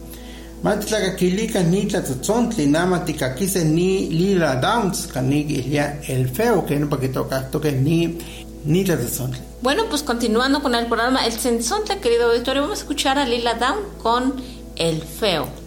Matitlakakilika 0.63 1.63
ni 1.63 1.85
tlatzontli, 1.85 2.65
nama 2.65 2.99
tikakise 2.99 3.63
ni 3.63 4.09
lila 4.09 4.55
downs, 4.55 5.09
ilia 5.15 6.01
el 6.07 6.27
feo, 6.27 6.63
que 6.63 6.79
no 6.79 6.87
pa 6.87 6.97
kitokahtoke 6.97 7.71
ni 7.71 8.17
Bueno, 9.61 9.83
pues 9.89 10.01
continuando 10.01 10.61
con 10.61 10.73
el 10.73 10.87
programa 10.87 11.25
El 11.25 11.31
Sensontle, 11.33 11.99
querido 11.99 12.31
auditorio, 12.31 12.63
vamos 12.63 12.79
a 12.79 12.81
escuchar 12.81 13.19
a 13.19 13.25
Lila 13.25 13.53
Down 13.53 13.77
con 14.01 14.33
El 14.75 15.01
Feo. 15.01 15.64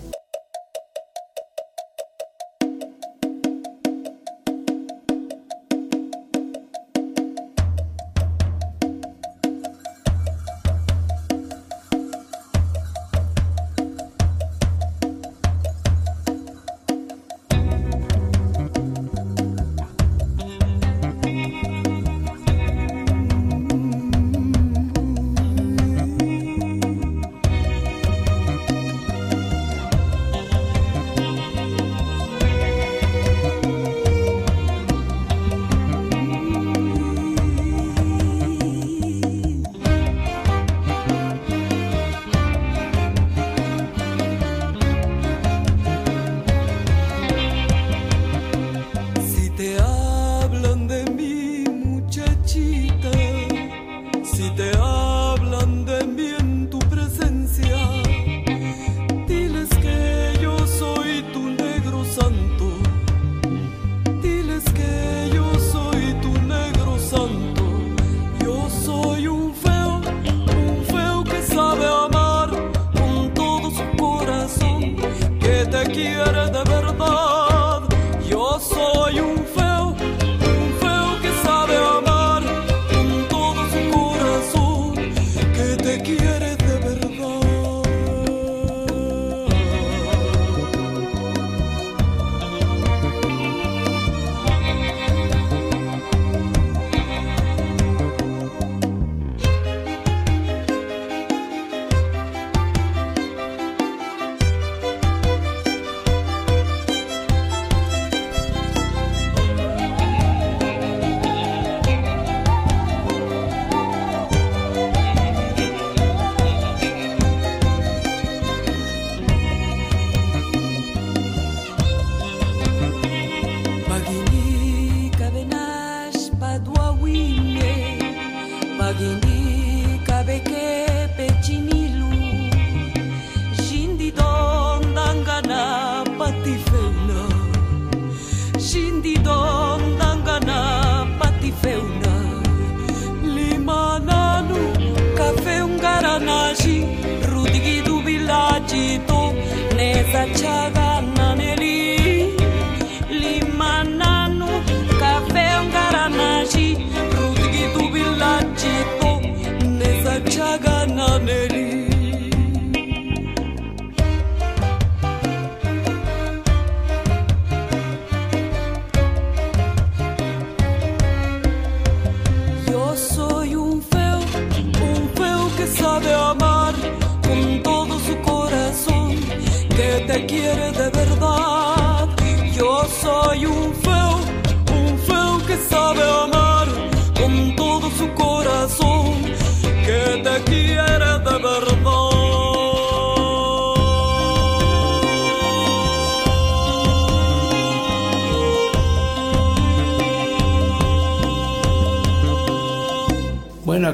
such 150.18 150.42
a 150.42 150.77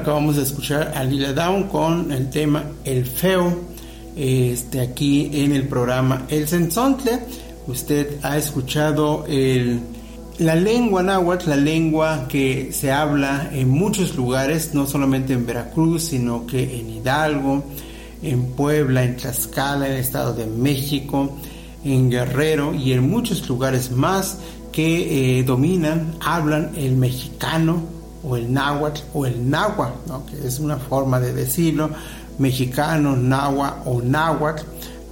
acabamos 0.05 0.35
de 0.35 0.43
escuchar 0.43 0.93
a 0.95 1.03
Lila 1.03 1.33
Down 1.33 1.63
con 1.63 2.11
el 2.11 2.29
tema 2.29 2.63
El 2.83 3.07
Feo, 3.07 3.57
este, 4.15 4.79
aquí 4.79 5.31
en 5.33 5.51
el 5.51 5.67
programa 5.67 6.27
El 6.29 6.47
Sensontle. 6.47 7.21
Usted 7.65 8.19
ha 8.21 8.37
escuchado 8.37 9.25
el, 9.27 9.79
la 10.37 10.53
lengua 10.53 11.01
náhuatl, 11.01 11.49
la 11.49 11.55
lengua 11.55 12.27
que 12.29 12.71
se 12.71 12.91
habla 12.91 13.49
en 13.51 13.67
muchos 13.67 14.15
lugares, 14.15 14.75
no 14.75 14.85
solamente 14.85 15.33
en 15.33 15.47
Veracruz, 15.47 16.03
sino 16.03 16.45
que 16.45 16.79
en 16.79 16.87
Hidalgo, 16.87 17.63
en 18.21 18.51
Puebla, 18.51 19.03
en 19.05 19.17
Tlaxcala, 19.17 19.87
en 19.87 19.93
el 19.93 19.99
Estado 20.01 20.35
de 20.35 20.45
México, 20.45 21.35
en 21.83 22.11
Guerrero 22.11 22.75
y 22.75 22.93
en 22.93 23.09
muchos 23.09 23.49
lugares 23.49 23.89
más 23.89 24.37
que 24.71 25.39
eh, 25.39 25.43
dominan, 25.43 26.13
hablan 26.19 26.73
el 26.77 26.95
mexicano 26.95 27.94
o 28.27 28.35
el 28.35 28.51
náhuatl 28.51 29.01
o 29.13 29.25
el 29.25 29.49
náhuatl, 29.49 30.11
que 30.29 30.47
es 30.47 30.59
una 30.59 30.77
forma 30.77 31.19
de 31.19 31.33
decirlo, 31.33 31.89
mexicano, 32.37 33.15
náhuatl 33.15 33.89
o 33.89 34.01
náhuatl, 34.01 34.63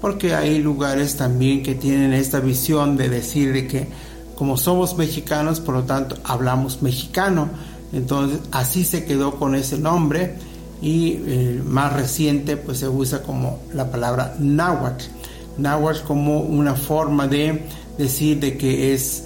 porque 0.02 0.36
hay 0.36 0.60
lugares 0.60 1.16
también 1.16 1.64
que 1.64 1.76
tienen 1.76 2.14
esta 2.14 2.40
visión 2.40 2.98
de 2.98 3.10
decir 3.10 3.54
de 3.54 3.68
que 3.68 3.88
como 4.36 4.58
somos 4.58 4.98
mexicanos, 4.98 5.60
por 5.60 5.76
lo 5.76 5.84
tanto 5.84 6.18
hablamos 6.24 6.82
mexicano, 6.82 7.50
entonces 7.94 8.40
así 8.52 8.84
se 8.84 9.06
quedó 9.06 9.36
con 9.36 9.56
ese 9.56 9.78
nombre 9.78 10.36
y 10.82 11.20
eh, 11.26 11.62
más 11.66 11.94
reciente 11.94 12.58
pues 12.58 12.80
se 12.80 12.90
usa 12.90 13.22
como 13.22 13.60
la 13.74 13.90
palabra 13.90 14.36
náhuatl, 14.40 15.06
náhuatl 15.58 16.04
como 16.06 16.42
una 16.42 16.76
forma 16.76 17.28
de 17.28 17.66
decir 17.98 18.40
de 18.40 18.58
que 18.58 18.94
es 18.94 19.26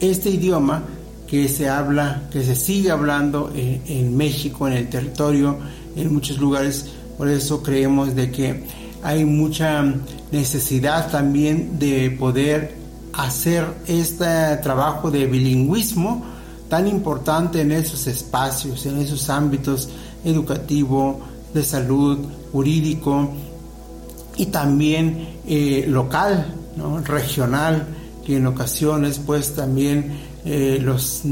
este 0.00 0.30
idioma 0.30 0.84
que 1.30 1.48
se 1.48 1.68
habla, 1.68 2.24
que 2.32 2.42
se 2.42 2.56
sigue 2.56 2.90
hablando 2.90 3.52
en, 3.54 3.80
en, 3.86 4.16
México, 4.16 4.66
en 4.66 4.72
el 4.72 4.88
territorio, 4.88 5.58
en 5.94 6.12
muchos 6.12 6.38
lugares. 6.38 6.86
Por 7.16 7.28
eso 7.28 7.62
creemos 7.62 8.16
de 8.16 8.32
que 8.32 8.64
hay 9.04 9.24
mucha 9.24 9.84
necesidad 10.32 11.08
también 11.08 11.78
de 11.78 12.10
poder 12.10 12.74
hacer 13.12 13.64
este 13.86 14.56
trabajo 14.62 15.12
de 15.12 15.26
bilingüismo 15.26 16.24
tan 16.68 16.88
importante 16.88 17.60
en 17.60 17.72
esos 17.72 18.08
espacios, 18.08 18.84
en 18.86 18.98
esos 18.98 19.30
ámbitos 19.30 19.88
educativo, 20.24 21.20
de 21.54 21.62
salud, 21.62 22.18
jurídico 22.50 23.30
y 24.36 24.46
también 24.46 25.28
eh, 25.46 25.84
local, 25.88 26.54
regional, 27.04 27.86
que 28.24 28.36
en 28.36 28.46
ocasiones 28.46 29.20
pues 29.24 29.54
también 29.54 30.29
eh, 30.44 30.78
los 30.80 31.22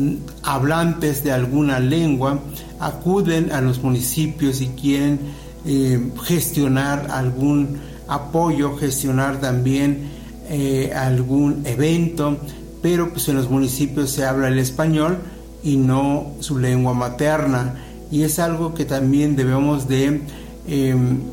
hablantes 0.42 1.24
de 1.24 1.32
alguna 1.32 1.80
lengua 1.80 2.40
acuden 2.78 3.52
a 3.52 3.62
los 3.62 3.82
municipios 3.82 4.60
y 4.60 4.68
quieren 4.68 5.18
eh, 5.64 6.10
gestionar 6.24 7.08
algún 7.10 7.78
apoyo, 8.06 8.76
gestionar 8.76 9.40
también 9.40 10.10
eh, 10.50 10.92
algún 10.94 11.64
evento, 11.64 12.36
pero 12.82 13.10
pues 13.10 13.28
en 13.30 13.36
los 13.36 13.48
municipios 13.48 14.10
se 14.10 14.26
habla 14.26 14.48
el 14.48 14.58
español 14.58 15.16
y 15.62 15.76
no 15.76 16.32
su 16.40 16.58
lengua 16.58 16.92
materna. 16.92 17.82
Y 18.10 18.22
es 18.24 18.38
algo 18.38 18.74
que 18.74 18.84
también 18.84 19.36
debemos 19.36 19.88
de 19.88 20.20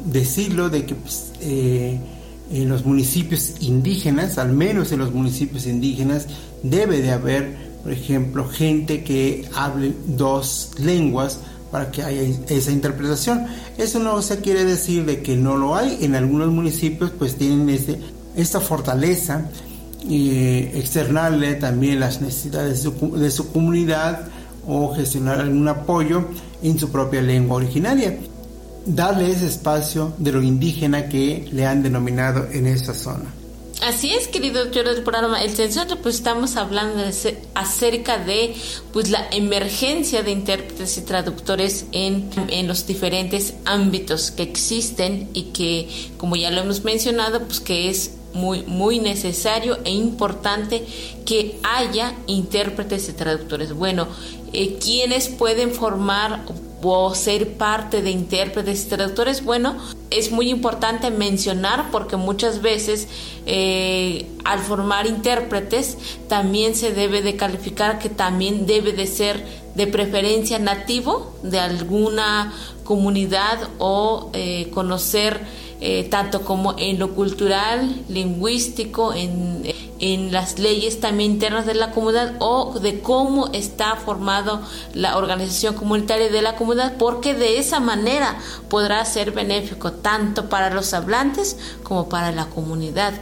decirlo 0.05 0.69
de 0.69 0.85
que 0.85 0.95
pues, 0.95 1.31
en 1.41 2.69
los 2.69 2.85
municipios 2.85 3.55
indígenas, 3.59 4.37
al 4.37 4.53
menos 4.53 4.91
en 4.91 4.99
los 4.99 5.13
municipios 5.13 5.67
indígenas, 5.67 6.27
debe 6.69 7.01
de 7.01 7.11
haber, 7.11 7.55
por 7.83 7.91
ejemplo, 7.91 8.47
gente 8.47 9.03
que 9.03 9.47
hable 9.53 9.93
dos 10.05 10.71
lenguas 10.79 11.39
para 11.71 11.91
que 11.91 12.03
haya 12.03 12.21
esa 12.49 12.71
interpretación. 12.71 13.47
Eso 13.77 13.99
no 13.99 14.21
se 14.21 14.39
quiere 14.39 14.65
decir 14.65 15.05
de 15.05 15.21
que 15.21 15.35
no 15.35 15.57
lo 15.57 15.75
hay. 15.75 15.97
En 16.01 16.15
algunos 16.15 16.49
municipios 16.49 17.11
pues 17.11 17.35
tienen 17.35 17.69
este, 17.69 17.99
esta 18.35 18.59
fortaleza 18.59 19.49
eh, 20.09 20.71
externarle 20.75 21.55
también 21.55 21.99
las 21.99 22.21
necesidades 22.21 22.83
de 22.83 22.91
su, 22.91 23.17
de 23.17 23.31
su 23.31 23.51
comunidad 23.51 24.27
o 24.67 24.93
gestionar 24.93 25.39
algún 25.39 25.67
apoyo 25.67 26.25
en 26.63 26.79
su 26.79 26.89
propia 26.89 27.21
lengua 27.21 27.57
originaria 27.57 28.17
darle 28.85 29.31
ese 29.31 29.47
espacio 29.47 30.13
de 30.17 30.31
lo 30.31 30.41
indígena 30.41 31.09
que 31.09 31.47
le 31.51 31.65
han 31.65 31.81
denominado 31.81 32.47
en 32.51 32.67
esa 32.67 32.93
zona. 32.93 33.33
Así 33.81 34.11
es, 34.11 34.27
querido 34.27 34.65
del 34.65 35.03
programa 35.03 35.43
El 35.43 35.55
Censorio, 35.55 35.97
pues 36.01 36.15
estamos 36.15 36.55
hablando 36.55 37.03
de, 37.03 37.37
acerca 37.53 38.17
de 38.17 38.55
pues 38.93 39.09
la 39.09 39.27
emergencia 39.31 40.23
de 40.23 40.31
intérpretes 40.31 40.97
y 40.97 41.01
traductores 41.01 41.85
en, 41.91 42.29
en 42.47 42.67
los 42.67 42.87
diferentes 42.87 43.53
ámbitos 43.65 44.31
que 44.31 44.43
existen 44.43 45.29
y 45.33 45.51
que, 45.51 45.89
como 46.17 46.35
ya 46.35 46.51
lo 46.51 46.61
hemos 46.61 46.83
mencionado, 46.83 47.43
pues 47.45 47.59
que 47.59 47.89
es 47.89 48.13
muy, 48.33 48.63
muy 48.63 48.99
necesario 48.99 49.79
e 49.83 49.91
importante 49.91 50.85
que 51.25 51.59
haya 51.63 52.15
intérpretes 52.27 53.09
y 53.09 53.13
traductores. 53.13 53.73
Bueno, 53.73 54.07
eh, 54.53 54.77
¿quiénes 54.81 55.29
pueden 55.29 55.71
formar 55.71 56.45
o 56.81 57.15
ser 57.15 57.53
parte 57.53 58.01
de 58.01 58.11
intérpretes 58.11 58.85
y 58.85 58.89
traductores? 58.89 59.43
Bueno, 59.43 59.75
es 60.09 60.31
muy 60.31 60.49
importante 60.49 61.09
mencionar 61.11 61.89
porque 61.91 62.15
muchas 62.15 62.61
veces 62.61 63.07
eh, 63.45 64.27
al 64.43 64.59
formar 64.59 65.07
intérpretes 65.07 65.97
también 66.27 66.75
se 66.75 66.93
debe 66.93 67.21
de 67.21 67.35
calificar 67.35 67.99
que 67.99 68.09
también 68.09 68.65
debe 68.65 68.91
de 68.93 69.07
ser 69.07 69.43
de 69.75 69.87
preferencia 69.87 70.57
nativo 70.57 71.35
de 71.43 71.59
alguna 71.59 72.53
comunidad 72.83 73.69
o 73.77 74.29
eh, 74.33 74.69
conocer 74.73 75.41
eh, 75.87 76.07
tanto 76.09 76.41
como 76.41 76.73
en 76.79 76.97
lo 76.97 77.13
cultural, 77.13 78.01
lingüístico, 78.09 79.13
en, 79.13 79.71
en, 79.99 80.31
las 80.31 80.57
leyes 80.57 80.99
también 80.99 81.33
internas 81.33 81.67
de 81.67 81.75
la 81.75 81.91
comunidad 81.91 82.33
o 82.39 82.79
de 82.79 83.01
cómo 83.01 83.51
está 83.53 83.95
formado 83.95 84.61
la 84.95 85.15
organización 85.15 85.75
comunitaria 85.75 86.29
de 86.29 86.41
la 86.41 86.55
comunidad, 86.55 86.97
porque 86.97 87.35
de 87.35 87.59
esa 87.59 87.79
manera 87.79 88.39
podrá 88.67 89.05
ser 89.05 89.29
benéfico 89.29 89.91
tanto 89.91 90.49
para 90.49 90.71
los 90.71 90.91
hablantes 90.95 91.55
como 91.83 92.09
para 92.09 92.31
la 92.31 92.47
comunidad. 92.47 93.13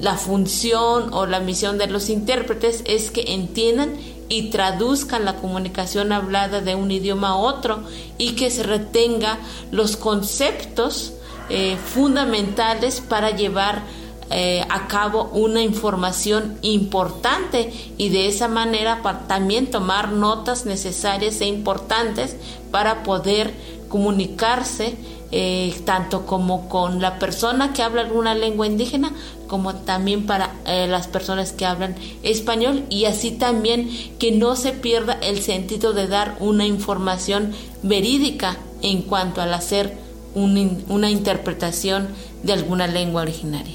La 0.00 0.14
función 0.14 1.12
o 1.12 1.26
la 1.26 1.40
misión 1.40 1.78
de 1.78 1.88
los 1.88 2.08
intérpretes 2.10 2.84
es 2.86 3.10
que 3.10 3.34
entiendan 3.34 3.96
y 4.28 4.50
traduzcan 4.50 5.24
la 5.24 5.34
comunicación 5.34 6.12
hablada 6.12 6.60
de 6.60 6.76
un 6.76 6.92
idioma 6.92 7.30
a 7.30 7.36
otro 7.36 7.82
y 8.18 8.36
que 8.36 8.52
se 8.52 8.62
retenga 8.62 9.40
los 9.72 9.96
conceptos 9.96 11.14
eh, 11.50 11.76
fundamentales 11.76 13.02
para 13.02 13.30
llevar 13.30 13.82
eh, 14.30 14.64
a 14.70 14.88
cabo 14.88 15.24
una 15.34 15.60
información 15.62 16.56
importante 16.62 17.70
y 17.98 18.08
de 18.08 18.28
esa 18.28 18.48
manera 18.48 19.02
también 19.28 19.70
tomar 19.70 20.10
notas 20.10 20.64
necesarias 20.64 21.42
e 21.42 21.46
importantes 21.46 22.36
para 22.70 23.02
poder 23.02 23.52
comunicarse 23.90 24.96
eh, 25.32 25.74
tanto 25.84 26.24
como 26.24 26.70
con 26.70 27.02
la 27.02 27.18
persona 27.18 27.74
que 27.74 27.82
habla 27.82 28.00
alguna 28.00 28.34
lengua 28.34 28.66
indígena 28.66 29.12
como 29.46 29.74
también 29.74 30.24
para 30.24 30.54
las 30.64 31.06
personas 31.08 31.52
que 31.52 31.66
hablan 31.66 31.94
español. 32.22 32.84
Y 32.88 33.04
así 33.04 33.32
también 33.32 33.90
que 34.18 34.32
no 34.32 34.56
se 34.56 34.72
pierda 34.72 35.12
el 35.20 35.42
sentido 35.42 35.92
de 35.92 36.08
dar 36.08 36.36
una 36.40 36.66
información 36.66 37.52
verídica 37.82 38.56
en 38.80 39.02
cuanto 39.02 39.42
al 39.42 39.52
hacer 39.52 40.03
una 40.34 41.10
interpretación 41.10 42.08
de 42.42 42.52
alguna 42.52 42.86
lengua 42.86 43.22
originaria. 43.22 43.74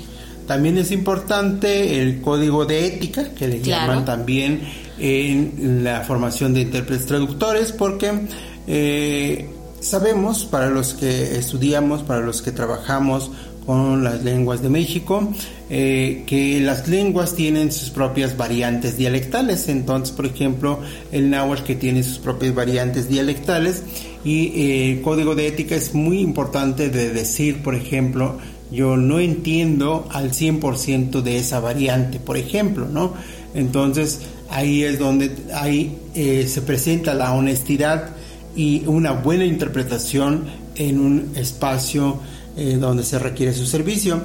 También 0.50 0.80
es 0.80 0.90
importante 0.90 2.02
el 2.02 2.22
código 2.22 2.66
de 2.66 2.88
ética, 2.88 3.34
que 3.36 3.48
le 3.48 3.62
llaman 3.62 4.04
también 4.04 4.62
en 4.98 5.84
la 5.84 6.02
formación 6.02 6.56
de 6.56 6.62
intérpretes 6.62 7.06
traductores, 7.06 7.72
porque 7.72 8.28
eh, 8.66 9.48
sabemos, 9.80 10.46
para 10.46 10.72
los 10.72 10.96
que 10.96 11.38
estudiamos, 11.38 12.02
para 12.02 12.22
los 12.22 12.42
que 12.42 12.52
trabajamos 12.52 13.30
con 13.68 14.04
las 14.04 14.24
lenguas 14.24 14.64
de 14.64 14.70
México, 14.70 15.32
eh, 15.70 16.24
que 16.26 16.60
las 16.60 16.88
lenguas 16.88 17.36
tienen 17.36 17.72
sus 17.72 17.92
propias 17.92 18.36
variantes 18.36 18.98
dialectales. 18.98 19.68
Entonces, 19.70 20.16
por 20.16 20.26
ejemplo, 20.26 20.80
el 21.12 21.30
náhuatl 21.30 21.62
que 21.62 21.76
tiene 21.76 22.02
sus 22.02 22.18
propias 22.18 22.56
variantes 22.56 23.08
dialectales 23.08 23.84
y 24.24 24.48
eh, 24.48 24.92
el 24.92 25.02
código 25.02 25.36
de 25.36 25.48
ética 25.48 25.76
es 25.76 25.94
muy 25.94 26.20
importante 26.20 26.90
de 26.90 27.12
decir, 27.12 27.64
por 27.64 27.76
ejemplo, 27.76 28.38
yo 28.72 28.98
no 28.98 29.20
entiendo 29.20 30.08
al 30.12 30.32
100% 30.32 31.22
de 31.22 31.38
esa 31.38 31.60
variante, 31.60 32.20
por 32.20 32.38
ejemplo, 32.38 32.88
¿no? 32.88 33.14
Entonces, 33.56 34.22
ahí 34.50 34.84
es 34.84 35.00
donde 35.00 35.32
ahí 35.56 35.98
eh, 36.14 36.46
se 36.48 36.62
presenta 36.62 37.14
la 37.14 37.34
honestidad 37.34 38.16
y 38.56 38.84
una 38.86 39.14
buena 39.14 39.46
interpretación 39.46 40.46
en 40.76 41.00
un 41.00 41.32
espacio 41.36 42.20
eh, 42.58 42.78
donde 42.80 43.04
se 43.04 43.20
requiere 43.20 43.54
su 43.54 43.66
servicio. 43.66 44.24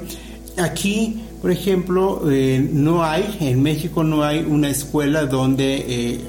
Aquí, 0.57 1.21
por 1.41 1.51
ejemplo, 1.51 2.29
eh, 2.29 2.67
no 2.71 3.03
hay, 3.03 3.37
en 3.39 3.61
México 3.61 4.03
no 4.03 4.23
hay 4.23 4.39
una 4.39 4.69
escuela 4.69 5.25
donde 5.25 5.85
eh, 5.87 6.21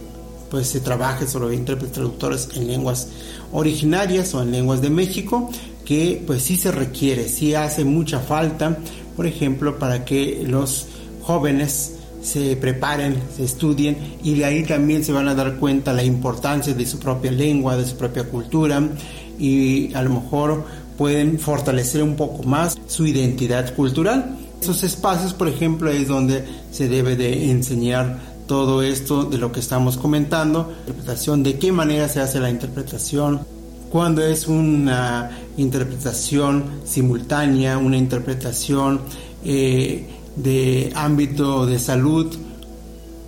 pues 0.51 0.69
se 0.69 0.81
trabaje 0.81 1.27
solo 1.27 1.53
intérpretes 1.53 1.95
traductores 1.95 2.49
en 2.55 2.67
lenguas 2.67 3.09
originarias 3.53 4.35
o 4.35 4.43
en 4.43 4.53
lenguas 4.53 4.81
de 4.81 4.91
México, 4.91 5.51
que 5.85 6.23
pues 6.27 6.43
sí 6.43 6.57
se 6.57 6.73
requiere, 6.73 7.29
sí 7.29 7.55
hace 7.55 7.85
mucha 7.85 8.21
falta, 8.21 8.79
por 9.17 9.27
ejemplo, 9.27 9.79
para 9.79 10.05
que 10.05 10.45
los 10.47 10.87
jóvenes 11.23 11.93
se 12.23 12.57
preparen, 12.57 13.17
se 13.37 13.45
estudien 13.45 13.97
y 14.23 14.35
de 14.35 14.45
ahí 14.45 14.65
también 14.65 15.05
se 15.05 15.13
van 15.13 15.29
a 15.29 15.35
dar 15.35 15.57
cuenta 15.57 15.93
la 15.93 16.03
importancia 16.03 16.75
de 16.75 16.87
su 16.87 16.99
propia 16.99 17.31
lengua, 17.31 17.77
de 17.77 17.87
su 17.87 17.97
propia 17.97 18.25
cultura 18.25 18.83
y 19.39 19.95
a 19.95 20.03
lo 20.03 20.11
mejor 20.11 20.65
pueden 20.99 21.39
fortalecer 21.39 22.03
un 22.03 22.17
poco 22.17 22.43
más 22.43 22.77
su 22.89 23.07
identidad 23.07 23.75
cultural. 23.75 24.37
Esos 24.61 24.83
espacios, 24.83 25.35
por 25.35 25.49
ejemplo, 25.49 25.91
es 25.91 26.09
donde 26.09 26.45
se 26.73 26.89
debe 26.89 27.15
de 27.15 27.51
enseñar 27.51 28.19
todo 28.47 28.83
esto 28.83 29.25
de 29.25 29.39
lo 29.39 29.53
que 29.53 29.61
estamos 29.61 29.97
comentando, 29.97 30.73
interpretación, 30.81 31.43
de 31.43 31.59
qué 31.59 31.73
manera 31.73 32.09
se 32.09 32.21
hace 32.21 32.41
la 32.41 32.51
interpretación, 32.51 33.41
cuando 33.91 34.23
es 34.23 34.47
una 34.47 35.31
interpretación 35.57 36.65
simultánea, 36.85 37.79
una 37.79 37.97
interpretación 37.97 39.01
eh, 39.45 40.07
de 40.37 40.93
ámbito 40.95 41.67
de 41.67 41.79
salud, 41.79 42.35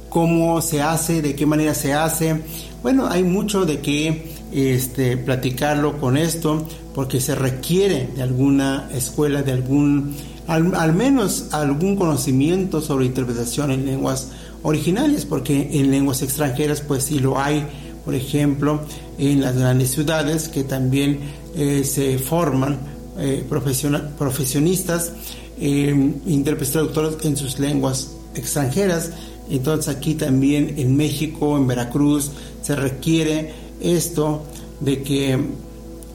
cómo 0.09 0.61
se 0.63 0.83
hace, 0.83 1.23
de 1.23 1.35
qué 1.35 1.47
manera 1.47 1.75
se 1.75 1.95
hace. 1.95 2.43
Bueno, 2.83 3.07
hay 3.09 3.23
mucho 3.23 3.65
de 3.65 3.81
qué 3.81 4.33
este, 4.53 5.17
platicarlo 5.17 5.99
con 5.99 6.17
esto, 6.17 6.67
porque 6.95 7.21
se 7.21 7.35
requiere 7.35 8.09
de 8.15 8.23
alguna 8.23 8.89
escuela, 8.93 9.43
de 9.43 9.53
algún, 9.53 10.17
al, 10.47 10.93
menos 10.95 11.49
algún 11.53 11.97
conocimiento 11.97 12.81
sobre 12.81 13.07
interpretación 13.07 13.71
en 13.71 13.87
lenguas 13.87 14.29
originales, 14.63 15.25
porque 15.25 15.69
en 15.73 15.91
lenguas 15.91 16.23
extranjeras 16.23 16.81
pues 16.81 17.05
sí 17.05 17.19
lo 17.19 17.39
hay, 17.39 17.67
por 18.05 18.15
ejemplo, 18.15 18.81
en 19.19 19.41
las 19.41 19.57
grandes 19.57 19.91
ciudades 19.91 20.49
que 20.49 20.65
también 20.65 21.21
eh, 21.55 21.85
se 21.85 22.19
forman 22.19 22.79
eh, 23.19 23.45
profesionistas 23.49 25.13
eh, 25.61 26.13
intérpretes 26.27 26.73
traductores 26.73 27.17
en 27.25 27.37
sus 27.37 27.59
lenguas 27.59 28.13
extranjeras. 28.35 29.11
Entonces 29.51 29.95
aquí 29.95 30.15
también 30.15 30.75
en 30.77 30.97
México, 30.97 31.57
en 31.57 31.67
Veracruz, 31.67 32.31
se 32.63 32.77
requiere 32.77 33.53
esto 33.81 34.45
de 34.81 35.03
que 35.03 35.39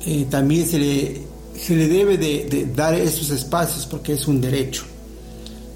eh, 0.05 0.25
también 0.29 0.65
se 0.65 0.79
le, 0.79 1.21
se 1.59 1.75
le 1.75 1.87
debe 1.87 2.17
de, 2.17 2.45
de 2.49 2.67
dar 2.73 2.93
esos 2.93 3.29
espacios 3.31 3.85
porque 3.85 4.13
es 4.13 4.27
un 4.27 4.39
derecho. 4.39 4.83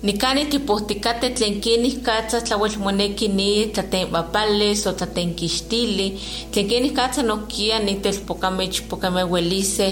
Nikani 0.04 0.45
tipohticate 0.45 1.32
tlen 1.34 1.56
kenih 1.58 1.95
katzas 2.06 2.43
tlauel 2.45 2.76
moneki 2.78 3.28
ni 3.34 3.66
tlatenpapales 3.74 4.86
o 4.86 4.91
tlatenkixtili, 4.93 6.06
tlen 6.54 6.68
kenih 6.70 6.93
katzas 6.93 7.26
nohkia 7.26 7.80
nitelpokame 7.82 8.68
ichpokame 8.70 9.24
welise, 9.32 9.88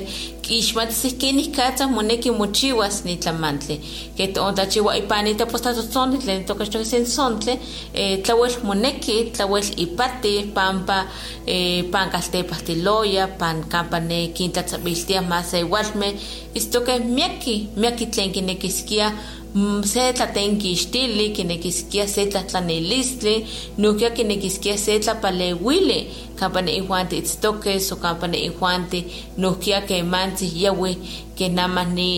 ixmatisih 0.46 1.16
kenih 1.18 1.50
katzas 1.56 1.90
moneki 1.90 2.30
mochiwas 2.32 3.00
nitlamantli, 3.06 3.80
que 4.16 4.28
ontlachiwa 4.40 4.94
ipani 4.98 5.34
tepostatotzonli 5.40 6.20
tlen 6.22 6.46
tokachtoki 6.46 6.86
sensontli, 6.86 7.56
eh, 7.94 8.20
tlauel 8.22 8.60
moneki, 8.64 9.32
tlauel 9.34 9.72
ipati, 9.78 10.52
pampa, 10.54 11.08
eh, 11.48 11.82
pankaltepahtiloya, 11.92 13.28
pan 13.40 13.64
kampa 13.70 14.00
ne 14.00 14.28
kintlatzabiltiah 14.28 15.26
más 15.28 15.54
igualme, 15.54 16.14
istoke 16.54 17.00
miaki, 17.00 17.70
miaki 17.76 18.06
tlen 18.06 18.32
kinekiskia 18.32 19.12
se 19.84 20.14
tlatenkixtili 20.14 21.30
kinekiskia 21.30 22.08
se 22.08 22.26
tlatlanilistli 22.26 23.48
nohkia 23.78 24.10
kinekiskia 24.10 24.78
se 24.78 25.00
tlapaleuili 25.00 26.12
kampa 26.36 26.62
ne'ihuanti 26.62 27.18
itztokes 27.18 27.92
o 27.92 27.96
kampa 27.96 28.28
ne'ihuanti 28.28 29.00
nohkia 29.38 29.82
kemantzih 29.82 30.62
yawi 30.62 30.98
kenamah 31.36 31.88
ni 31.88 32.12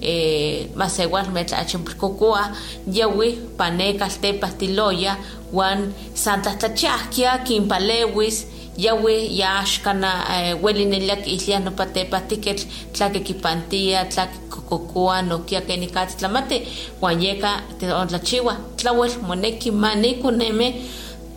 eh, 0.00 0.68
masewalmeh 0.74 1.46
tlachimpilkokoah 1.46 2.50
yawi 2.92 3.38
paneh 3.56 3.96
kaltepahtiloya 3.98 5.16
uan 5.52 5.94
san 6.14 6.42
tlahtlachiahkia 6.42 7.38
kinpalewis 7.38 8.46
yawi 8.76 9.38
yaxkana 9.38 10.10
eh, 10.34 10.64
weli 10.64 10.84
nelia 10.84 11.16
kihlia 11.16 11.60
nopa 11.60 11.86
tepahtiketl 11.86 12.64
tlakekipantia 12.92 14.04
tlakikokokoa 14.04 15.22
nohkia 15.22 15.60
kenikatl 15.60 16.16
tlamati 16.16 16.62
uan 17.02 17.22
yeka 17.22 17.62
ontlachiwa 18.00 18.56
tlauel 18.76 19.12
moneki 19.26 19.70
manikoneme 19.70 20.74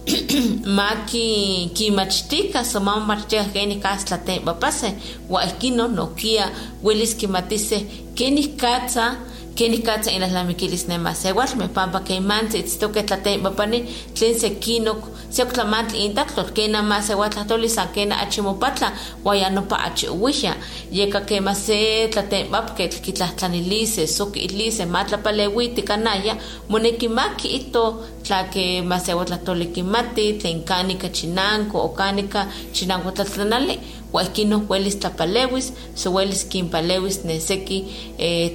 maki 0.78 1.72
kimachtika 1.74 2.66
so 2.66 2.80
mamachtia 2.80 3.44
kenikatl 3.44 4.06
tlatempapase 4.06 4.94
uan 5.30 5.48
ihkin 5.48 5.78
nohkia 5.78 6.52
welis 6.84 7.16
kimatiseh 7.16 7.84
kenikatza 8.16 9.16
kenikatza 9.56 10.12
in 10.12 10.22
las 10.22 10.32
lamikilis 10.32 10.88
nemasewalmeh 10.88 11.70
pampa 11.74 12.00
keimantzi 12.00 12.60
itztokeh 12.60 13.06
tlatempapani 13.06 13.80
tlen 14.14 14.40
sekinok 14.40 15.02
seoktlamantli 15.30 16.06
intaktol 16.06 16.52
kena 16.54 16.82
ma 16.82 17.02
sewatlahtoli 17.02 17.70
san 17.70 17.88
kena 17.96 18.20
achi 18.20 18.42
mopatla 18.42 18.92
waya 19.24 19.50
nopa 19.50 19.80
achi 19.88 20.08
uwixya 20.08 20.56
yeka 20.92 21.22
kema 21.22 21.56
se 21.56 22.08
tlatempapketl 22.08 23.00
kitlahtlanilise 23.06 24.08
sokilise 24.08 24.86
ma 24.86 25.04
tlapaleuiti 25.04 25.82
kanaya 25.82 26.36
moneki 26.70 27.08
ma 27.08 27.30
ki'ito 27.40 27.86
tlake 28.24 28.82
ma 28.82 29.00
sewatlahtoli 29.00 29.66
kimati 29.66 30.34
tlen 30.34 30.64
kanika 30.64 31.10
chinanko 31.10 31.78
o 31.80 31.90
kanika 31.90 32.48
chinanko 32.74 33.12
tlatlanali 33.12 33.80
Huayquino 34.12 34.60
huelis 34.68 34.96
tlapalewis, 35.00 35.74
so 35.96 36.12
huelis 36.12 36.46
quimpalewis 36.50 37.24
neseki 37.26 37.86
eh, 38.18 38.52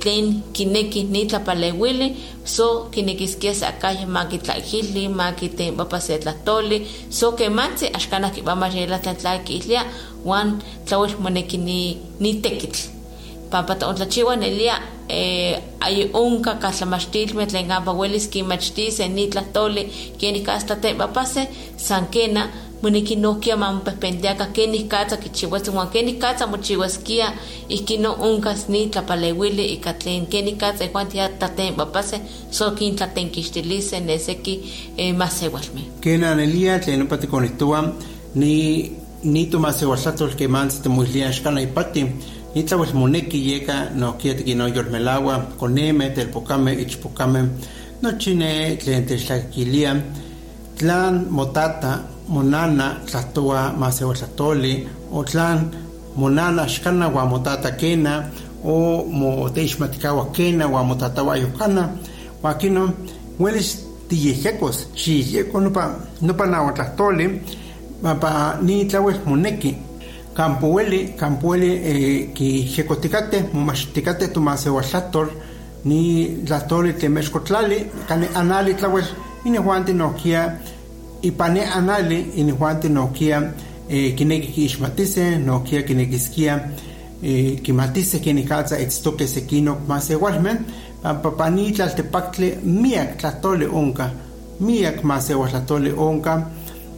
kineki 0.53 1.05
ni 1.05 1.26
tlapalewili, 1.26 2.16
so 2.44 2.88
kinekiskia 2.90 3.55
sa 3.55 3.68
akaya 3.68 4.07
makitlajili, 4.07 5.09
makitenpapa 5.09 6.01
se 6.01 6.18
tlatoli, 6.18 6.86
so 7.11 7.32
kemanzi 7.32 7.86
axkana 7.86 8.30
kipama 8.30 8.68
yela 8.68 8.98
tlen 8.98 9.16
tlakihlia, 9.16 9.84
wan 10.24 10.62
tlawel 10.86 11.16
moneki 11.18 11.59
ni, 11.59 11.98
ni 12.20 12.34
tekitl. 12.34 12.78
Pampa 13.51 13.74
tontlachiwa 13.74 14.36
nelia 14.36 14.78
eh, 15.09 15.59
ay 15.80 16.11
unka 16.14 16.55
katlamachtilmeh 16.55 17.46
tlen 17.46 17.68
kampa 17.68 17.92
welis 17.92 18.28
kinmachtise 18.28 19.09
ni 19.09 19.26
tlahtoli 19.26 19.84
kenik 20.18 20.46
hasta 20.46 20.76
tepapase 20.76 21.48
nohkia 22.83 23.57
mamopepenteaka 23.57 24.47
kenih 24.47 24.89
katsa 24.89 25.16
kichiuaskeh 25.16 25.74
uan 25.74 25.89
kenih 25.89 26.18
katsa 26.18 26.47
mochiuaskia 26.47 27.33
ihkin 27.68 28.03
no 28.03 28.16
onkas 28.18 28.68
ni 28.68 28.89
tlapaleuili 28.89 29.72
ika 29.72 29.93
tlen 29.93 30.26
kenih 30.26 30.57
katsa 30.57 30.85
ihuan 30.85 31.07
tlatenpapaseh 31.39 32.20
so 32.51 32.70
kintlatenkixtiliseh 32.70 34.01
neseki 34.01 34.55
eh, 34.97 35.14
masewalmeh 35.14 35.85
ken 36.01 36.24
anelia 36.24 36.78
tlen 36.78 37.03
ompa 37.03 37.16
tikonihtowa 37.16 37.93
ni 38.35 38.93
ni 39.22 39.47
tomasewaltlatol 39.47 40.35
kemantzin 40.37 40.83
timoilia 40.83 41.33
xkana 41.33 41.61
ipati 41.61 42.07
nitlauel 42.55 42.95
moneki 42.95 43.53
yeka 43.53 43.74
nohkia 43.95 44.35
tikinoyolmelaua 44.35 45.35
konemeh 45.59 46.14
telpokameh 46.14 46.81
ichpokameh 46.81 47.45
nochi 48.03 48.35
ne 48.35 48.76
tlen 48.76 49.05
techtlakilia 49.07 49.97
tlan 50.78 51.26
motata 51.31 51.99
monana 52.31 52.97
tlahtowa 53.07 53.72
masewaltlatoli 53.81 54.89
o 55.12 55.24
tlan 55.24 55.70
monana 56.16 56.66
xkana 56.66 57.09
uan 57.09 57.28
motata 57.28 57.70
kena 57.70 58.12
o 58.64 59.05
moteixmatikaua 59.05 60.24
kena 60.37 60.68
uan 60.68 60.87
motatawa 60.87 61.37
yokana 61.37 61.83
uan 62.43 62.55
kinon 62.59 62.91
uelis 63.39 63.70
tiyejyekos 64.09 64.78
xiyehyeko 64.95 65.61
nopa 65.61 65.83
nopa 66.20 66.47
nauatlahtoli 66.47 67.26
mapa 68.03 68.59
ni 68.62 68.85
tlauel 68.85 69.18
moneki 69.26 69.76
campo 70.35 70.66
ueli 70.74 71.14
campo 71.20 71.49
ueli 71.49 71.70
eh, 71.91 72.33
kiyejyekotikateh 72.35 73.43
momachtikateh 73.53 74.33
tomasewaltlatol 74.33 75.28
ni 75.85 76.01
tlahtoli 76.47 76.93
tlen 76.93 77.12
mexkotlali 77.12 77.87
kani 78.09 78.26
anali 78.35 78.74
tlauel 78.74 79.05
inihuanti 79.45 79.93
nohkia 79.93 80.43
ipane 81.22 81.64
anali 81.64 82.20
inihuanti 82.36 82.88
nohkia 82.88 83.52
eh, 83.88 84.14
kineki 84.14 84.52
kiixmatiseh 84.52 85.38
nohkia 85.38 85.82
kinekiskia 85.82 86.60
eh, 87.22 87.60
kimatiseh 87.62 88.20
kenikatza 88.20 88.78
itztokeh 88.78 89.28
sekinok 89.28 89.88
masewalmeh 89.88 90.56
pampa 91.02 91.30
pa 91.30 91.50
ni 91.50 91.72
tlaltepaktli 91.72 92.58
miak 92.64 93.18
tlahtoli 93.18 93.66
onka 93.66 94.10
miak 94.60 95.04
masewaltlatoli 95.04 95.92
onka 95.92 96.46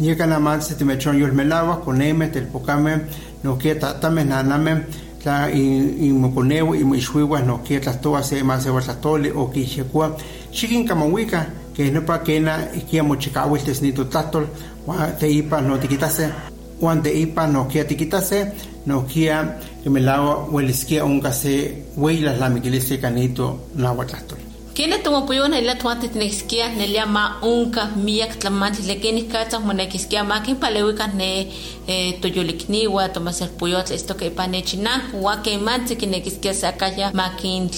yeka 0.00 0.26
namás 0.26 0.76
timechoyolmelaua 0.78 1.76
konemeh 1.76 2.30
telpokameh 2.30 2.98
nohkia 3.44 3.74
tatameh 3.74 4.24
nanameh 4.24 4.78
tla 5.22 5.48
inmokoneua 5.50 6.76
inmoixuiuah 6.76 7.42
nohkia 7.46 7.80
tlahtowa 7.80 8.22
se 8.22 8.42
masewaltlahtoli 8.42 9.30
o 9.30 9.46
kiyejyekoa 9.46 10.16
xikinkamauika 10.52 11.44
keh 11.74 11.92
nopa 11.92 12.18
kena 12.18 12.58
ihkia 12.74 13.02
mochikawiltis 13.02 13.82
ni 13.82 13.92
totlahtol 13.92 14.46
uan 14.86 15.12
teipa 15.18 15.60
no 15.60 15.78
tikitaseh 15.78 16.30
uan 16.80 17.02
teipa 17.02 17.46
nohkia 17.46 17.84
tikitaseh 17.84 18.46
nohkia 18.86 19.44
kimelaua 19.82 20.46
ueliskia 20.52 21.04
onka 21.04 21.32
se 21.32 21.84
ueyi 21.96 22.22
tlalnamikilistli 22.22 22.98
kanito 22.98 23.60
nauatlahtol 23.74 24.38
Kena 24.38 24.47
tumopuyo 24.86 25.48
na 25.48 25.58
ila 25.58 25.74
tuante 25.74 26.08
tinexkia 26.08 26.68
nelia 26.68 27.06
ma 27.06 27.36
unka 27.42 27.86
miak 27.96 28.38
tlamantli 28.38 28.86
lekeni 28.86 29.22
katsa 29.22 29.60
monekiskia 29.60 30.24
ma 30.24 30.40
kin 30.40 30.56
palewika 30.56 31.06
ne 31.06 31.52
eh, 31.86 32.20
toyolikniwa 32.20 33.08
tomaser 33.08 33.48
puyotl 33.58 33.92
esto 33.92 34.14
que 34.14 34.30
pane 34.30 34.62
chinan 34.62 35.00
wa 35.20 35.36
ke 35.36 35.58
manti 35.58 35.96
kinekiskia 35.96 36.54
sakaya 36.54 37.10
ma 37.14 37.28
kin 37.30 37.68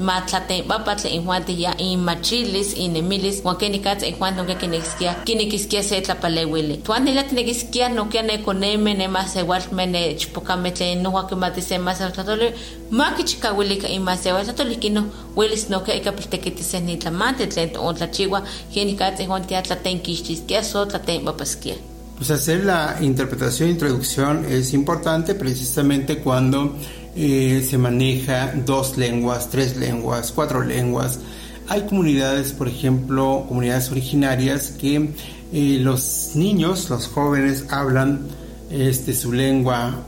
ma 0.00 0.20
tlate 0.20 0.62
papatl 0.62 1.06
inhuante 1.06 1.60
ya 1.60 1.76
in 1.78 1.98
machilis 2.00 2.74
in 2.76 2.96
emilis 2.96 3.44
wa 3.44 3.54
keni 3.54 3.78
katsa 3.78 4.06
inhuante 4.06 4.36
no 4.36 4.44
kinekiskia 4.44 5.14
kinekiskia 5.14 5.82
se 5.82 6.00
tlapalewili 6.00 6.76
tuante 6.76 7.10
ila 7.10 7.22
tinexkia 7.22 7.88
no 7.88 8.04
kia 8.04 8.22
ne 8.22 8.38
koneme 8.38 8.94
ne 8.94 9.08
ma 9.08 9.26
se 9.26 9.42
walme 9.42 9.86
ne 9.86 10.14
chpokame 10.14 10.70
tle 10.70 10.94
no 10.94 11.12
wa 11.12 11.26
ke 11.26 11.34
mati 11.34 11.62
se 11.62 11.78
ma 11.78 11.94
se 11.94 12.10
tlatole 12.10 12.54
ma 12.90 13.12
kichikawilika 13.12 13.88
in 13.88 14.02
ma 14.02 14.16
se 14.16 14.30
tlatole 14.30 14.76
kino 14.76 15.04
welis 15.36 15.68
no 15.70 15.80
ke 15.80 15.96
ikapilteke 15.96 16.50
kitiseh 16.50 16.82
ni 16.82 16.96
tlamantli 16.96 17.46
tlen 17.46 17.70
ontlachiua 17.76 18.42
kenikatzi 18.74 19.26
juan 19.26 19.46
tiatlatenkixtiskia 19.46 20.62
so 20.62 20.86
tlatenpapaskia 20.86 21.74
Pues 22.18 22.32
hacer 22.32 22.64
la 22.64 22.96
interpretación 23.00 23.68
e 23.68 23.72
introducción 23.72 24.44
es 24.44 24.74
importante 24.74 25.36
precisamente 25.36 26.18
cuando 26.18 26.74
eh, 27.16 27.66
se 27.68 27.78
maneja 27.78 28.52
dos 28.64 28.96
lenguas, 28.96 29.48
tres 29.50 29.76
lenguas, 29.76 30.32
cuatro 30.32 30.62
lenguas. 30.62 31.20
Hay 31.68 31.82
comunidades, 31.82 32.52
por 32.52 32.68
ejemplo, 32.68 33.44
comunidades 33.48 33.90
originarias 33.90 34.70
que 34.70 35.10
eh, 35.52 35.78
los 35.80 36.32
niños, 36.34 36.88
los 36.90 37.06
jóvenes 37.06 37.64
hablan 37.70 38.26
este, 38.70 39.14
su 39.14 39.32
lengua 39.32 40.02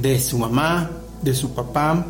de 0.00 0.20
su 0.20 0.38
mamá, 0.38 0.90
de 1.22 1.34
su 1.34 1.54
papá 1.54 2.06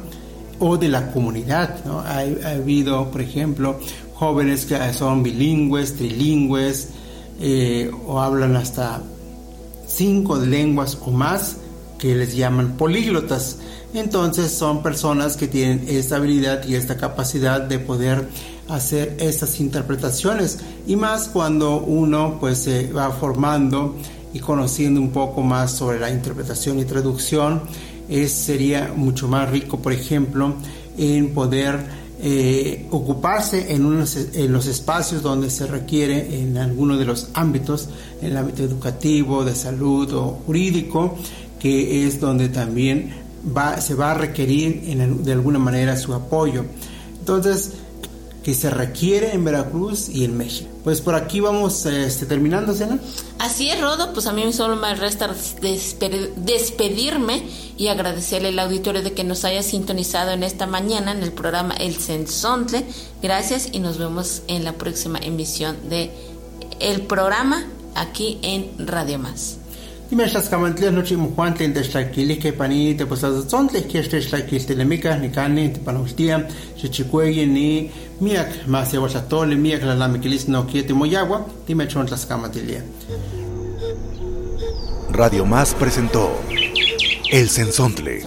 o 0.59 0.77
de 0.77 0.89
la 0.89 1.13
comunidad. 1.13 1.79
ha 1.87 2.51
habido, 2.51 3.11
por 3.11 3.21
ejemplo, 3.21 3.79
jóvenes 4.15 4.67
que 4.67 4.93
son 4.93 5.23
bilingües, 5.23 5.95
trilingües 5.95 6.89
eh, 7.41 7.91
o 8.07 8.21
hablan 8.21 8.57
hasta 8.57 9.01
cinco 9.87 10.37
lenguas 10.37 10.99
o 11.01 11.11
más 11.13 11.57
que 11.99 12.15
les 12.15 12.35
llaman 12.35 12.77
políglotas. 12.77 13.59
Entonces 13.95 14.53
son 14.53 14.83
personas 14.83 15.37
que 15.37 15.49
tienen 15.49 15.85
esta 15.89 16.17
habilidad 16.17 16.67
y 16.67 16.75
esta 16.75 16.97
capacidad 16.97 17.61
de 17.61 17.79
poder 17.79 18.29
hacer 18.69 19.17
estas 19.19 19.61
interpretaciones. 19.61 20.59
Y 20.87 20.97
más 20.97 21.29
cuando 21.29 21.81
uno 21.81 22.37
pues 22.39 22.59
se 22.59 22.93
va 22.93 23.11
formando 23.11 23.97
y 24.33 24.41
conociendo 24.41 25.01
un 25.01 25.11
poco 25.11 25.43
más 25.43 25.73
sobre 25.73 25.99
la 25.99 26.11
interpretación 26.11 26.79
y 26.79 26.85
traducción 26.85 27.63
es, 28.09 28.33
sería 28.33 28.93
mucho 28.95 29.27
más 29.27 29.51
rico 29.51 29.79
por 29.79 29.93
ejemplo 29.93 30.55
en 30.99 31.33
poder 31.33 31.79
eh, 32.21 32.87
ocuparse 32.91 33.73
en, 33.73 33.87
unos, 33.87 34.17
en 34.17 34.53
los 34.53 34.67
espacios 34.67 35.23
donde 35.23 35.51
se 35.51 35.67
requiere 35.67 36.41
en 36.41 36.59
alguno 36.59 36.97
de 36.97 37.05
los 37.05 37.29
ámbitos, 37.33 37.89
en 38.21 38.33
el 38.33 38.37
ámbito 38.37 38.65
educativo, 38.65 39.45
de 39.45 39.55
salud 39.55 40.13
o 40.15 40.41
jurídico, 40.45 41.17
que 41.61 42.07
es 42.07 42.21
donde 42.21 42.49
también 42.49 43.28
va, 43.57 43.81
se 43.81 43.95
va 43.95 44.13
a 44.13 44.15
requerir 44.15 44.85
en, 44.87 45.25
de 45.25 45.33
alguna 45.33 45.59
manera 45.59 45.97
su 45.97 46.15
apoyo. 46.15 46.65
Entonces, 47.19 47.73
que 48.49 48.55
se 48.55 48.71
requiere 48.71 49.35
en 49.35 49.45
Veracruz 49.45 50.09
y 50.09 50.25
en 50.25 50.37
México. 50.39 50.71
Pues 50.83 51.03
por 51.03 51.15
aquí 51.15 51.41
vamos 51.41 51.85
este, 51.85 52.25
terminando, 52.25 52.75
Sena. 52.75 52.99
Así 53.39 53.69
es, 53.69 53.79
Rodo, 53.79 54.15
pues 54.15 54.27
a 54.27 54.33
mí 54.33 54.51
solo 54.55 54.75
me 54.77 54.95
resta 54.95 55.29
despedirme 55.61 57.43
y 57.77 57.89
agradecerle 57.89 58.49
al 58.49 58.59
auditorio 58.61 59.03
de 59.03 59.13
que 59.13 59.23
nos 59.23 59.45
haya 59.45 59.63
sintonizado 59.63 60.31
en 60.31 60.45
esta 60.45 60.67
mañana 60.67 61.13
en 61.13 61.23
el 61.23 61.33
programa 61.33 61.75
El 61.75 61.97
Sensontle. 61.97 62.87
Gracias 63.23 63.69
y 63.73 63.81
nos 63.81 63.99
vemos 63.99 64.41
en 64.47 64.65
la 64.65 64.73
próxima 64.73 65.19
emisión 65.19 65.77
de 65.91 66.11
el 66.81 67.03
programa 67.03 67.67
aquí 67.95 68.39
en 68.41 68.87
Radio 68.87 69.19
Más. 69.19 69.59
Imexlas 70.11 70.49
kamantlias 70.49 70.93
nochi 70.95 71.17
mojuantli 71.17 71.69
techtlaquilihque 71.69 72.53
pani 72.53 72.95
teposazotzontle 72.95 73.83
quies 73.91 74.09
techtlaquiltilemicah 74.09 75.19
nicani 75.21 75.69
tipanoltia 75.69 76.41
xichicueyi 76.81 77.47
ni 77.47 77.91
miak 78.21 78.49
masewatlatoli 78.67 79.57
miak 79.57 79.83
lalamiquilis 79.85 80.49
noquie 80.49 80.83
timoyagua 80.83 81.45
timechontlascamatilia 81.67 82.83
Radio 85.11 85.45
Más 85.45 85.75
presentó 85.75 86.31
El 87.31 87.49
Sensontle, 87.49 88.23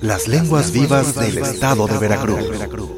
las 0.00 0.28
lenguas 0.28 0.72
vivas 0.72 1.14
del 1.14 1.38
estado 1.38 1.86
de 1.86 1.98
Veracruz. 1.98 2.95